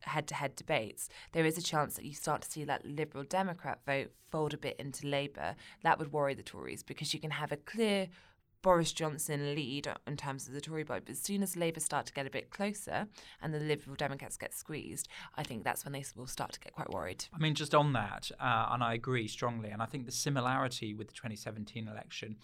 head 0.00 0.26
to 0.28 0.34
head 0.34 0.56
debates, 0.56 1.08
there 1.32 1.44
is 1.44 1.58
a 1.58 1.62
chance 1.62 1.94
that 1.94 2.04
you 2.04 2.14
start 2.14 2.42
to 2.42 2.50
see 2.50 2.64
that 2.64 2.84
Liberal 2.84 3.24
Democrat 3.24 3.80
vote 3.86 4.12
fold 4.30 4.54
a 4.54 4.58
bit 4.58 4.76
into 4.78 5.06
Labour. 5.06 5.56
That 5.82 5.98
would 5.98 6.12
worry 6.12 6.34
the 6.34 6.42
Tories 6.42 6.82
because 6.82 7.14
you 7.14 7.20
can 7.20 7.30
have 7.30 7.52
a 7.52 7.56
clear 7.56 8.08
Boris 8.64 8.92
Johnson 8.92 9.54
lead 9.54 9.88
in 10.06 10.16
terms 10.16 10.48
of 10.48 10.54
the 10.54 10.60
Tory 10.60 10.84
vote. 10.84 11.02
But 11.04 11.12
as 11.12 11.20
soon 11.20 11.42
as 11.42 11.54
Labour 11.54 11.80
start 11.80 12.06
to 12.06 12.14
get 12.14 12.26
a 12.26 12.30
bit 12.30 12.48
closer 12.48 13.06
and 13.42 13.52
the 13.52 13.60
Liberal 13.60 13.94
Democrats 13.94 14.38
get 14.38 14.54
squeezed, 14.54 15.06
I 15.36 15.42
think 15.42 15.64
that's 15.64 15.84
when 15.84 15.92
they 15.92 16.02
will 16.16 16.26
start 16.26 16.52
to 16.52 16.60
get 16.60 16.72
quite 16.72 16.90
worried. 16.90 17.26
I 17.32 17.38
mean, 17.38 17.54
just 17.54 17.74
on 17.74 17.92
that, 17.92 18.30
uh, 18.40 18.68
and 18.70 18.82
I 18.82 18.94
agree 18.94 19.28
strongly, 19.28 19.68
and 19.68 19.82
I 19.82 19.86
think 19.86 20.06
the 20.06 20.12
similarity 20.12 20.94
with 20.94 21.08
the 21.08 21.14
2017 21.14 21.86
election 21.86 22.36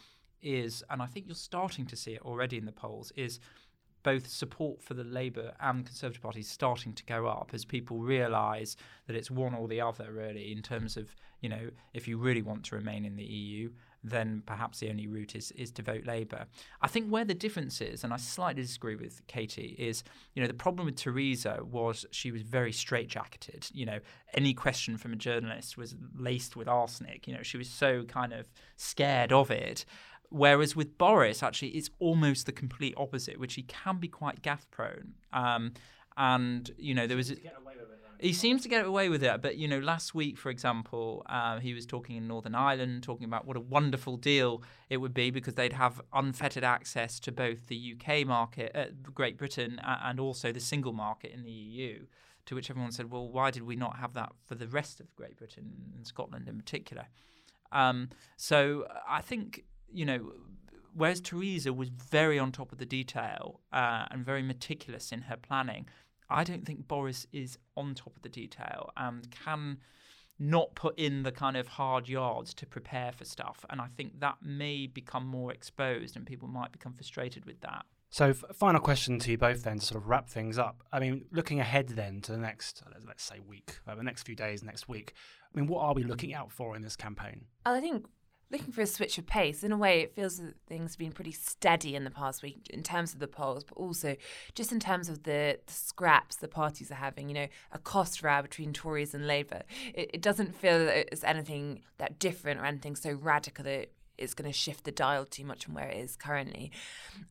is, 0.43 0.85
and 0.91 1.01
I 1.01 1.07
think 1.07 1.27
you're 1.27 1.35
starting 1.35 1.87
to 1.87 1.97
see 1.97 2.13
it 2.13 2.23
already 2.23 2.59
in 2.59 2.67
the 2.67 2.73
polls, 2.73 3.13
is 3.17 3.41
both 4.03 4.29
support 4.29 4.83
for 4.83 4.95
the 4.95 5.05
Labour 5.05 5.53
and 5.61 5.85
Conservative 5.85 6.23
parties 6.23 6.49
starting 6.49 6.93
to 6.95 7.05
go 7.05 7.27
up 7.27 7.51
as 7.53 7.65
people 7.65 7.99
realise 7.99 8.77
that 9.07 9.17
it's 9.17 9.31
one 9.31 9.55
or 9.55 9.69
the 9.69 9.81
other, 9.81 10.13
really, 10.13 10.53
in 10.53 10.63
terms 10.63 10.97
of, 10.97 11.15
you 11.41 11.49
know, 11.49 11.71
if 11.95 12.09
you 12.09 12.19
really 12.19 12.43
want 12.43 12.65
to 12.67 12.77
remain 12.77 13.05
in 13.05 13.17
the 13.17 13.25
EU, 13.25 13.71
then 14.03 14.43
perhaps 14.47 14.81
the 14.81 14.89
only 14.89 15.07
route 15.07 15.37
is, 15.37 15.53
is 15.53 15.71
to 15.73 15.83
vote 15.83 16.07
Labour. 16.07 16.47
I 16.81 16.89
think 16.89 17.09
where 17.09 17.25
the 17.25 17.35
difference 17.35 17.81
is, 17.81 18.03
and 18.03 18.13
I 18.13 18.17
slightly 18.17 18.63
disagree 18.63 18.97
with 18.97 19.27
Katy, 19.27 19.77
is, 19.79 20.03
you 20.35 20.43
know, 20.43 20.49
the 20.49 20.55
problem 20.55 20.87
with 20.87 20.97
Theresa 20.97 21.61
was 21.63 22.07
she 22.11 22.31
was 22.31 22.43
very 22.43 22.73
straitjacketed. 22.73 23.71
You 23.75 23.87
know, 23.87 23.99
any 24.35 24.55
question 24.55 24.97
from 24.97 25.13
a 25.13 25.17
journalist 25.17 25.77
was 25.77 25.95
laced 26.17 26.57
with 26.57 26.69
arsenic. 26.69 27.29
You 27.29 27.35
know, 27.35 27.43
she 27.43 27.59
was 27.59 27.69
so 27.69 28.05
kind 28.05 28.33
of 28.33 28.47
scared 28.77 29.33
of 29.33 29.51
it. 29.51 29.85
Whereas 30.31 30.77
with 30.77 30.97
Boris, 30.97 31.43
actually, 31.43 31.71
it's 31.71 31.91
almost 31.99 32.47
the 32.47 32.53
complete 32.53 32.95
opposite, 32.97 33.39
which 33.39 33.55
he 33.55 33.63
can 33.63 33.99
be 33.99 34.09
quite 34.09 34.43
gaff 34.43 34.71
prone. 34.71 35.15
Um, 35.33 35.73
and 36.17 36.71
you 36.79 36.95
know, 36.95 37.07
there 37.07 37.17
was. 37.17 37.33
A, 37.33 37.37
he 38.21 38.35
seems 38.35 38.63
to 38.63 38.69
get 38.69 38.85
away 38.85 39.09
with 39.09 39.25
it, 39.25 39.41
but 39.41 39.57
you 39.57 39.67
know, 39.67 39.79
last 39.79 40.15
week, 40.15 40.37
for 40.37 40.51
example, 40.51 41.25
uh, 41.29 41.59
he 41.59 41.73
was 41.73 41.87
talking 41.87 42.17
in 42.17 42.29
Northern 42.29 42.55
Ireland, 42.55 43.03
talking 43.03 43.25
about 43.25 43.47
what 43.47 43.57
a 43.57 43.61
wonderful 43.61 44.19
deal 44.19 44.63
it 44.91 44.99
would 44.99 45.15
be 45.15 45.31
because 45.31 45.55
they'd 45.55 45.73
have 45.73 46.01
unfettered 46.13 46.63
access 46.63 47.19
to 47.21 47.33
both 47.33 47.69
the 47.69 47.95
UK 47.97 48.27
market, 48.27 48.73
uh, 48.75 48.87
Great 49.15 49.39
Britain, 49.39 49.79
uh, 49.79 50.01
and 50.05 50.21
also 50.21 50.53
the 50.53 50.61
single 50.61 50.93
market 50.93 51.33
in 51.33 51.43
the 51.43 51.51
EU. 51.51 52.07
To 52.47 52.55
which 52.55 52.71
everyone 52.71 52.93
said, 52.93 53.11
"Well, 53.11 53.29
why 53.29 53.51
did 53.51 53.63
we 53.63 53.77
not 53.77 53.97
have 53.97 54.13
that 54.15 54.33
for 54.45 54.55
the 54.55 54.67
rest 54.67 55.01
of 55.01 55.15
Great 55.17 55.37
Britain 55.37 55.93
and 55.97 56.07
Scotland 56.07 56.49
in 56.49 56.57
particular?" 56.57 57.07
Um, 57.73 58.11
so 58.37 58.87
I 59.09 59.23
think 59.23 59.65
you 59.93 60.05
know, 60.05 60.33
whereas 60.95 61.21
Theresa 61.21 61.73
was 61.73 61.89
very 61.89 62.39
on 62.39 62.53
top 62.53 62.73
of 62.73 62.79
the 62.79 62.87
detail 62.87 63.61
uh, 63.73 64.07
and 64.11 64.25
very 64.25 64.43
meticulous 64.43 65.13
in 65.13 65.23
her 65.23 65.37
planning, 65.37 65.87
I 66.29 66.45
don't 66.45 66.65
think 66.65 66.87
Boris 66.87 67.27
is 67.33 67.59
on 67.77 67.95
top 67.95 68.17
of 68.17 68.23
the 68.23 68.29
detail 68.29 68.91
and 68.97 69.29
can 69.31 69.79
not 70.39 70.75
put 70.75 70.99
in 70.99 71.23
the 71.23 71.33
kind 71.33 71.57
of 71.57 71.69
hard 71.69 72.09
yards 72.09 72.55
to 72.55 72.67
prepare 72.67 73.13
for 73.13 73.25
stuff. 73.25 73.65
And 73.69 73.81
I 73.81 73.89
think 73.97 74.21
that 74.21 74.37
may 74.43 74.87
become 74.87 75.27
more 75.27 75.53
exposed 75.53 76.17
and 76.17 76.25
people 76.25 76.49
might 76.49 76.73
become 76.73 76.95
frustrated 76.95 77.45
with 77.45 77.61
that. 77.61 77.85
So, 78.13 78.31
f- 78.31 78.45
final 78.55 78.81
question 78.81 79.21
to 79.21 79.31
you 79.31 79.39
both 79.39 79.63
then 79.63 79.79
to 79.79 79.87
sort 79.87 80.03
of 80.03 80.09
wrap 80.09 80.29
things 80.29 80.59
up. 80.59 80.83
I 80.91 80.99
mean, 80.99 81.27
looking 81.31 81.61
ahead 81.61 81.91
then 81.91 82.21
to 82.23 82.33
the 82.33 82.39
next, 82.39 82.83
let's 83.07 83.23
say, 83.23 83.39
week, 83.47 83.79
uh, 83.87 83.95
the 83.95 84.03
next 84.03 84.25
few 84.25 84.35
days, 84.35 84.65
next 84.65 84.89
week, 84.89 85.13
I 85.55 85.59
mean, 85.59 85.69
what 85.69 85.83
are 85.83 85.95
we 85.95 86.03
looking 86.03 86.35
out 86.35 86.51
for 86.51 86.75
in 86.75 86.83
this 86.83 86.97
campaign? 86.97 87.45
I 87.65 87.81
think 87.81 88.07
looking 88.51 88.73
for 88.73 88.81
a 88.81 88.87
switch 88.87 89.19
of 89.19 89.27
pace. 89.27 89.63
In 89.63 89.73
a 89.73 89.77
way, 89.77 90.01
it 90.01 90.15
feels 90.15 90.39
that 90.39 90.55
things 90.67 90.93
have 90.93 90.99
been 90.99 91.13
pretty 91.13 91.33
steady 91.33 91.95
in 91.95 92.05
the 92.05 92.11
past 92.11 92.43
week 92.43 92.69
in 92.71 92.83
terms 92.83 93.15
of 93.15 93.21
the 93.21 93.29
polls, 93.29 93.65
but 93.65 93.77
also 93.77 94.17
just 94.55 94.73
in 94.73 94.81
terms 94.81 95.09
of 95.09 95.23
the, 95.23 95.59
the 95.67 95.73
scraps 95.73 96.37
the 96.37 96.49
parties 96.49 96.91
are 96.91 96.97
having. 96.97 97.29
You 97.29 97.35
know, 97.35 97.49
a 97.73 97.79
cost 97.79 98.23
row 98.23 98.43
between 98.43 98.73
Tories 98.73 99.15
and 99.15 99.27
Labour. 99.27 99.63
It, 99.95 100.11
it 100.15 100.23
doesn't 100.23 100.55
feel 100.55 100.79
that 100.87 101.13
it's 101.13 101.25
anything 101.25 101.83
that 101.99 102.19
different 102.19 102.61
or 102.61 102.65
anything 102.65 102.97
so 102.97 103.13
radical 103.13 103.65
that 103.65 103.93
it's 104.19 104.35
going 104.35 104.51
to 104.51 104.57
shift 104.57 104.85
the 104.85 104.93
dial 104.93 105.25
too 105.25 105.45
much 105.45 105.65
from 105.65 105.75
where 105.75 105.89
it 105.89 105.97
is 105.97 106.17
currently. 106.17 106.71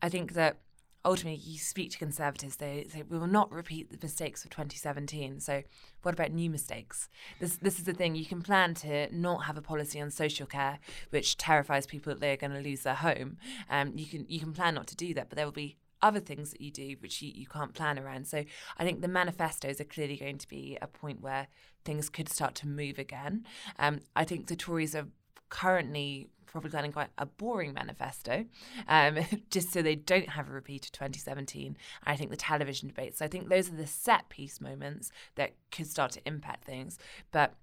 I 0.01 0.09
think 0.09 0.33
that 0.33 0.57
ultimately 1.05 1.39
you 1.39 1.57
speak 1.57 1.91
to 1.91 1.97
conservatives 1.97 2.57
they 2.57 2.85
say 2.89 3.03
we 3.07 3.17
will 3.17 3.27
not 3.27 3.51
repeat 3.51 3.89
the 3.89 3.97
mistakes 4.01 4.43
of 4.43 4.49
2017 4.49 5.39
so 5.39 5.63
what 6.01 6.13
about 6.13 6.31
new 6.31 6.49
mistakes? 6.49 7.09
This 7.39 7.57
this 7.57 7.77
is 7.77 7.85
the 7.85 7.93
thing 7.93 8.15
you 8.15 8.25
can 8.25 8.41
plan 8.41 8.73
to 8.75 9.13
not 9.15 9.45
have 9.45 9.57
a 9.57 9.61
policy 9.61 9.99
on 9.99 10.11
social 10.11 10.45
care 10.45 10.79
which 11.09 11.37
terrifies 11.37 11.85
people 11.85 12.13
that 12.13 12.19
they're 12.19 12.37
going 12.37 12.53
to 12.53 12.61
lose 12.61 12.83
their 12.83 12.95
home. 12.95 13.37
Um, 13.69 13.93
you 13.95 14.05
can 14.05 14.25
you 14.29 14.39
can 14.39 14.53
plan 14.53 14.75
not 14.75 14.87
to 14.87 14.95
do 14.95 15.13
that 15.13 15.29
but 15.29 15.35
there 15.35 15.45
will 15.45 15.51
be 15.51 15.77
other 16.01 16.21
things 16.21 16.51
that 16.51 16.61
you 16.61 16.71
do 16.71 16.95
which 17.01 17.21
you, 17.21 17.31
you 17.33 17.45
can't 17.45 17.73
plan 17.73 17.99
around. 17.99 18.27
So 18.27 18.45
i 18.77 18.83
think 18.83 19.01
the 19.01 19.07
manifestos 19.07 19.81
are 19.81 19.85
clearly 19.85 20.17
going 20.17 20.37
to 20.37 20.47
be 20.47 20.77
a 20.81 20.87
point 20.87 21.21
where 21.21 21.47
things 21.83 22.09
could 22.09 22.29
start 22.29 22.55
to 22.55 22.67
move 22.67 22.97
again. 22.97 23.45
Um, 23.77 23.99
i 24.15 24.23
think 24.23 24.47
the 24.47 24.55
tories 24.55 24.95
are 24.95 25.07
currently 25.49 26.29
probably 26.51 26.69
planning 26.69 26.91
quite 26.91 27.09
a 27.17 27.25
boring 27.25 27.73
manifesto, 27.73 28.45
um, 28.87 29.19
just 29.49 29.71
so 29.71 29.81
they 29.81 29.95
don't 29.95 30.29
have 30.29 30.49
a 30.49 30.53
repeat 30.53 30.85
of 30.85 30.91
2017. 30.91 31.77
I 32.03 32.15
think 32.15 32.31
the 32.31 32.37
television 32.37 32.87
debates. 32.87 33.19
So 33.19 33.25
I 33.25 33.27
think 33.27 33.49
those 33.49 33.69
are 33.69 33.75
the 33.75 33.87
set 33.87 34.29
piece 34.29 34.59
moments 34.59 35.11
that 35.35 35.51
could 35.71 35.87
start 35.87 36.11
to 36.13 36.21
impact 36.27 36.65
things. 36.65 36.97
But 37.31 37.53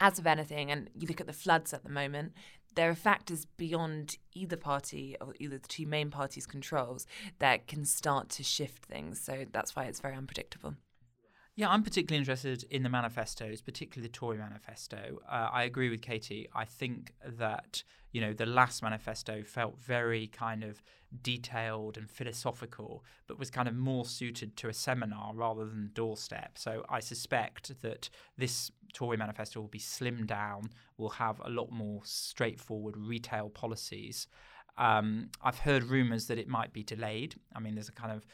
as 0.00 0.18
of 0.18 0.26
anything, 0.26 0.70
and 0.70 0.90
you 0.98 1.06
look 1.06 1.20
at 1.20 1.26
the 1.26 1.32
floods 1.32 1.72
at 1.72 1.84
the 1.84 1.90
moment, 1.90 2.32
there 2.74 2.90
are 2.90 2.94
factors 2.94 3.46
beyond 3.56 4.18
either 4.34 4.56
party 4.56 5.16
or 5.20 5.34
either 5.40 5.58
the 5.58 5.68
two 5.68 5.86
main 5.86 6.10
parties' 6.10 6.46
controls 6.46 7.06
that 7.38 7.66
can 7.66 7.84
start 7.84 8.28
to 8.28 8.42
shift 8.42 8.84
things. 8.84 9.20
So 9.20 9.46
that's 9.50 9.74
why 9.74 9.84
it's 9.84 10.00
very 10.00 10.14
unpredictable. 10.14 10.74
Yeah, 11.58 11.70
I'm 11.70 11.82
particularly 11.82 12.18
interested 12.18 12.64
in 12.70 12.82
the 12.82 12.90
manifestos, 12.90 13.62
particularly 13.62 14.06
the 14.06 14.12
Tory 14.12 14.36
manifesto. 14.36 15.20
Uh, 15.26 15.48
I 15.50 15.64
agree 15.64 15.88
with 15.88 16.02
Katy. 16.02 16.46
I 16.54 16.66
think 16.66 17.14
that 17.24 17.82
you 18.12 18.20
know 18.20 18.34
the 18.34 18.44
last 18.44 18.82
manifesto 18.82 19.42
felt 19.42 19.78
very 19.78 20.26
kind 20.26 20.62
of 20.62 20.82
detailed 21.22 21.96
and 21.96 22.10
philosophical, 22.10 23.02
but 23.26 23.38
was 23.38 23.50
kind 23.50 23.68
of 23.68 23.74
more 23.74 24.04
suited 24.04 24.54
to 24.58 24.68
a 24.68 24.74
seminar 24.74 25.32
rather 25.34 25.64
than 25.64 25.92
doorstep. 25.94 26.58
So 26.58 26.84
I 26.90 27.00
suspect 27.00 27.80
that 27.80 28.10
this 28.36 28.70
Tory 28.92 29.16
manifesto 29.16 29.58
will 29.58 29.68
be 29.68 29.78
slimmed 29.78 30.26
down. 30.26 30.68
Will 30.98 31.08
have 31.08 31.40
a 31.42 31.48
lot 31.48 31.72
more 31.72 32.02
straightforward 32.04 32.98
retail 32.98 33.48
policies. 33.48 34.28
Um, 34.76 35.30
I've 35.42 35.60
heard 35.60 35.84
rumours 35.84 36.26
that 36.26 36.38
it 36.38 36.48
might 36.48 36.74
be 36.74 36.82
delayed. 36.82 37.36
I 37.54 37.60
mean, 37.60 37.76
there's 37.76 37.88
a 37.88 37.92
kind 37.92 38.12
of 38.12 38.26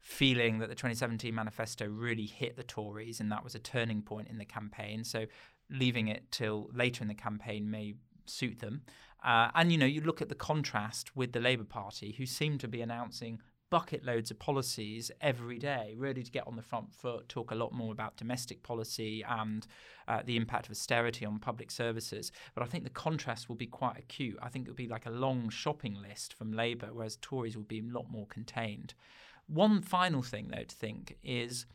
feeling 0.00 0.58
that 0.58 0.68
the 0.68 0.74
2017 0.74 1.34
manifesto 1.34 1.86
really 1.86 2.26
hit 2.26 2.56
the 2.56 2.62
Tories 2.62 3.20
and 3.20 3.30
that 3.32 3.44
was 3.44 3.54
a 3.54 3.58
turning 3.58 4.02
point 4.02 4.28
in 4.28 4.38
the 4.38 4.44
campaign. 4.44 5.04
So 5.04 5.26
leaving 5.70 6.08
it 6.08 6.30
till 6.30 6.70
later 6.72 7.02
in 7.02 7.08
the 7.08 7.14
campaign 7.14 7.70
may 7.70 7.94
suit 8.26 8.60
them. 8.60 8.82
Uh, 9.24 9.48
and 9.54 9.72
you 9.72 9.78
know, 9.78 9.86
you 9.86 10.00
look 10.00 10.22
at 10.22 10.28
the 10.28 10.34
contrast 10.34 11.16
with 11.16 11.32
the 11.32 11.40
Labour 11.40 11.64
Party, 11.64 12.14
who 12.16 12.26
seem 12.26 12.58
to 12.58 12.68
be 12.68 12.80
announcing 12.80 13.40
bucket 13.70 14.04
loads 14.04 14.30
of 14.30 14.38
policies 14.38 15.10
every 15.20 15.58
day, 15.58 15.94
really 15.96 16.22
to 16.22 16.30
get 16.30 16.46
on 16.46 16.56
the 16.56 16.62
front 16.62 16.94
foot, 16.94 17.28
talk 17.28 17.50
a 17.50 17.54
lot 17.54 17.72
more 17.72 17.92
about 17.92 18.16
domestic 18.16 18.62
policy 18.62 19.22
and 19.28 19.66
uh, 20.06 20.22
the 20.24 20.36
impact 20.36 20.66
of 20.66 20.70
austerity 20.70 21.26
on 21.26 21.38
public 21.38 21.70
services. 21.70 22.32
But 22.54 22.62
I 22.62 22.66
think 22.66 22.84
the 22.84 22.90
contrast 22.90 23.48
will 23.48 23.56
be 23.56 23.66
quite 23.66 23.98
acute. 23.98 24.38
I 24.40 24.48
think 24.48 24.66
it 24.66 24.70
will 24.70 24.76
be 24.76 24.88
like 24.88 25.06
a 25.06 25.10
long 25.10 25.50
shopping 25.50 25.98
list 26.00 26.32
from 26.32 26.52
Labour, 26.52 26.88
whereas 26.92 27.18
Tories 27.20 27.56
will 27.56 27.64
be 27.64 27.80
a 27.80 27.92
lot 27.92 28.10
more 28.10 28.26
contained. 28.26 28.94
One 29.48 29.80
final 29.80 30.22
thing, 30.22 30.48
though, 30.48 30.62
to 30.62 30.76
think 30.76 31.16
is 31.22 31.66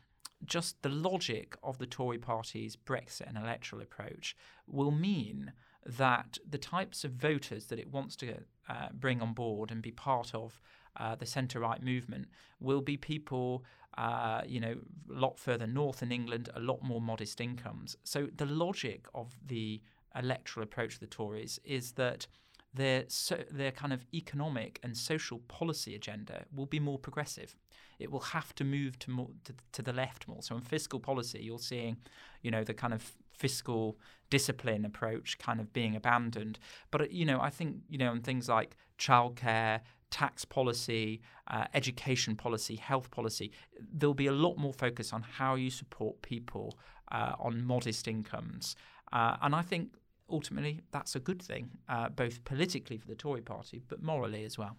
just 0.44 0.80
the 0.82 0.88
logic 0.88 1.56
of 1.62 1.78
the 1.78 1.86
Tory 1.86 2.18
party's 2.18 2.76
Brexit 2.76 3.28
and 3.28 3.36
electoral 3.36 3.82
approach 3.82 4.36
will 4.66 4.90
mean 4.90 5.52
that 5.84 6.38
the 6.48 6.58
types 6.58 7.04
of 7.04 7.12
voters 7.12 7.66
that 7.66 7.78
it 7.78 7.90
wants 7.90 8.16
to 8.16 8.34
uh, 8.68 8.88
bring 8.92 9.20
on 9.20 9.32
board 9.32 9.70
and 9.70 9.82
be 9.82 9.90
part 9.90 10.34
of 10.34 10.60
uh, 10.96 11.14
the 11.14 11.26
centre 11.26 11.60
right 11.60 11.82
movement 11.82 12.28
will 12.60 12.80
be 12.80 12.96
people, 12.96 13.64
uh, 13.98 14.42
you 14.46 14.60
know, 14.60 14.76
a 15.10 15.18
lot 15.18 15.38
further 15.38 15.66
north 15.66 16.02
in 16.02 16.12
England, 16.12 16.48
a 16.54 16.60
lot 16.60 16.82
more 16.82 17.00
modest 17.00 17.40
incomes. 17.40 17.96
So 18.04 18.28
the 18.34 18.46
logic 18.46 19.06
of 19.14 19.36
the 19.44 19.82
electoral 20.14 20.62
approach 20.62 20.94
of 20.94 21.00
the 21.00 21.06
Tories 21.06 21.58
is 21.64 21.92
that 21.92 22.26
their 22.74 23.04
so, 23.08 23.38
their 23.50 23.70
kind 23.70 23.92
of 23.92 24.04
economic 24.12 24.80
and 24.82 24.96
social 24.96 25.38
policy 25.48 25.94
agenda 25.94 26.44
will 26.54 26.66
be 26.66 26.80
more 26.80 26.98
progressive. 26.98 27.56
It 27.98 28.10
will 28.10 28.20
have 28.20 28.54
to 28.56 28.64
move 28.64 28.98
to 29.00 29.10
more 29.10 29.28
to, 29.44 29.54
to 29.72 29.82
the 29.82 29.92
left 29.92 30.26
more. 30.26 30.42
So 30.42 30.56
in 30.56 30.60
fiscal 30.60 30.98
policy, 30.98 31.40
you're 31.42 31.58
seeing, 31.58 31.96
you 32.42 32.50
know, 32.50 32.64
the 32.64 32.74
kind 32.74 32.92
of 32.92 33.12
fiscal 33.32 33.98
discipline 34.30 34.84
approach 34.84 35.38
kind 35.38 35.60
of 35.60 35.72
being 35.72 35.94
abandoned. 35.94 36.58
But 36.90 37.02
uh, 37.02 37.06
you 37.10 37.24
know, 37.24 37.40
I 37.40 37.50
think 37.50 37.76
you 37.88 37.98
know, 37.98 38.10
on 38.10 38.20
things 38.20 38.48
like 38.48 38.76
childcare, 38.98 39.80
tax 40.10 40.44
policy, 40.44 41.20
uh, 41.48 41.66
education 41.74 42.36
policy, 42.36 42.76
health 42.76 43.10
policy, 43.10 43.52
there'll 43.92 44.14
be 44.14 44.26
a 44.26 44.32
lot 44.32 44.56
more 44.56 44.72
focus 44.72 45.12
on 45.12 45.22
how 45.22 45.54
you 45.54 45.70
support 45.70 46.22
people 46.22 46.78
uh, 47.12 47.34
on 47.38 47.64
modest 47.64 48.08
incomes. 48.08 48.76
Uh, 49.12 49.36
and 49.42 49.54
I 49.54 49.62
think 49.62 49.90
ultimately 50.28 50.80
that's 50.90 51.14
a 51.14 51.20
good 51.20 51.42
thing, 51.42 51.70
uh, 51.88 52.08
both 52.08 52.44
politically 52.44 52.96
for 52.96 53.06
the 53.06 53.14
Tory 53.14 53.42
party, 53.42 53.82
but 53.88 54.02
morally 54.02 54.44
as 54.44 54.58
well. 54.58 54.76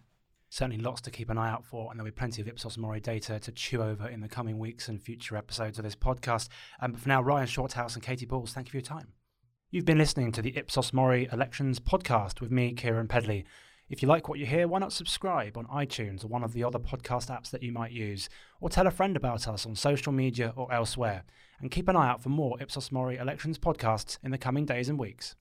Certainly 0.48 0.78
lots 0.78 1.00
to 1.02 1.10
keep 1.10 1.28
an 1.28 1.38
eye 1.38 1.50
out 1.50 1.64
for, 1.64 1.90
and 1.90 1.98
there'll 1.98 2.10
be 2.10 2.14
plenty 2.14 2.40
of 2.40 2.48
Ipsos 2.48 2.78
Mori 2.78 3.00
data 3.00 3.40
to 3.40 3.52
chew 3.52 3.82
over 3.82 4.06
in 4.06 4.20
the 4.20 4.28
coming 4.28 4.58
weeks 4.58 4.88
and 4.88 5.02
future 5.02 5.36
episodes 5.36 5.78
of 5.78 5.84
this 5.84 5.96
podcast. 5.96 6.48
Um, 6.80 6.92
but 6.92 7.00
for 7.00 7.08
now, 7.08 7.20
Ryan 7.20 7.48
Shorthouse 7.48 7.94
and 7.94 8.02
Katy 8.02 8.26
Balls, 8.26 8.52
thank 8.52 8.68
you 8.68 8.70
for 8.70 8.76
your 8.76 8.82
time. 8.82 9.08
You've 9.70 9.84
been 9.84 9.98
listening 9.98 10.30
to 10.32 10.42
the 10.42 10.56
Ipsos 10.56 10.92
Mori 10.92 11.28
Elections 11.32 11.80
podcast 11.80 12.40
with 12.40 12.52
me, 12.52 12.72
Kieran 12.72 13.08
Pedley. 13.08 13.44
If 13.88 14.02
you 14.02 14.08
like 14.08 14.28
what 14.28 14.40
you 14.40 14.46
hear, 14.46 14.66
why 14.66 14.80
not 14.80 14.92
subscribe 14.92 15.56
on 15.56 15.66
iTunes 15.66 16.24
or 16.24 16.26
one 16.26 16.42
of 16.42 16.52
the 16.52 16.64
other 16.64 16.80
podcast 16.80 17.30
apps 17.30 17.50
that 17.50 17.62
you 17.62 17.70
might 17.70 17.92
use, 17.92 18.28
or 18.60 18.68
tell 18.68 18.88
a 18.88 18.90
friend 18.90 19.16
about 19.16 19.46
us 19.46 19.64
on 19.64 19.76
social 19.76 20.10
media 20.10 20.52
or 20.56 20.72
elsewhere, 20.72 21.22
and 21.60 21.70
keep 21.70 21.86
an 21.86 21.94
eye 21.94 22.08
out 22.08 22.20
for 22.20 22.30
more 22.30 22.60
Ipsos 22.60 22.90
Mori 22.90 23.16
Elections 23.16 23.60
podcasts 23.60 24.18
in 24.24 24.32
the 24.32 24.38
coming 24.38 24.66
days 24.66 24.88
and 24.88 24.98
weeks. 24.98 25.36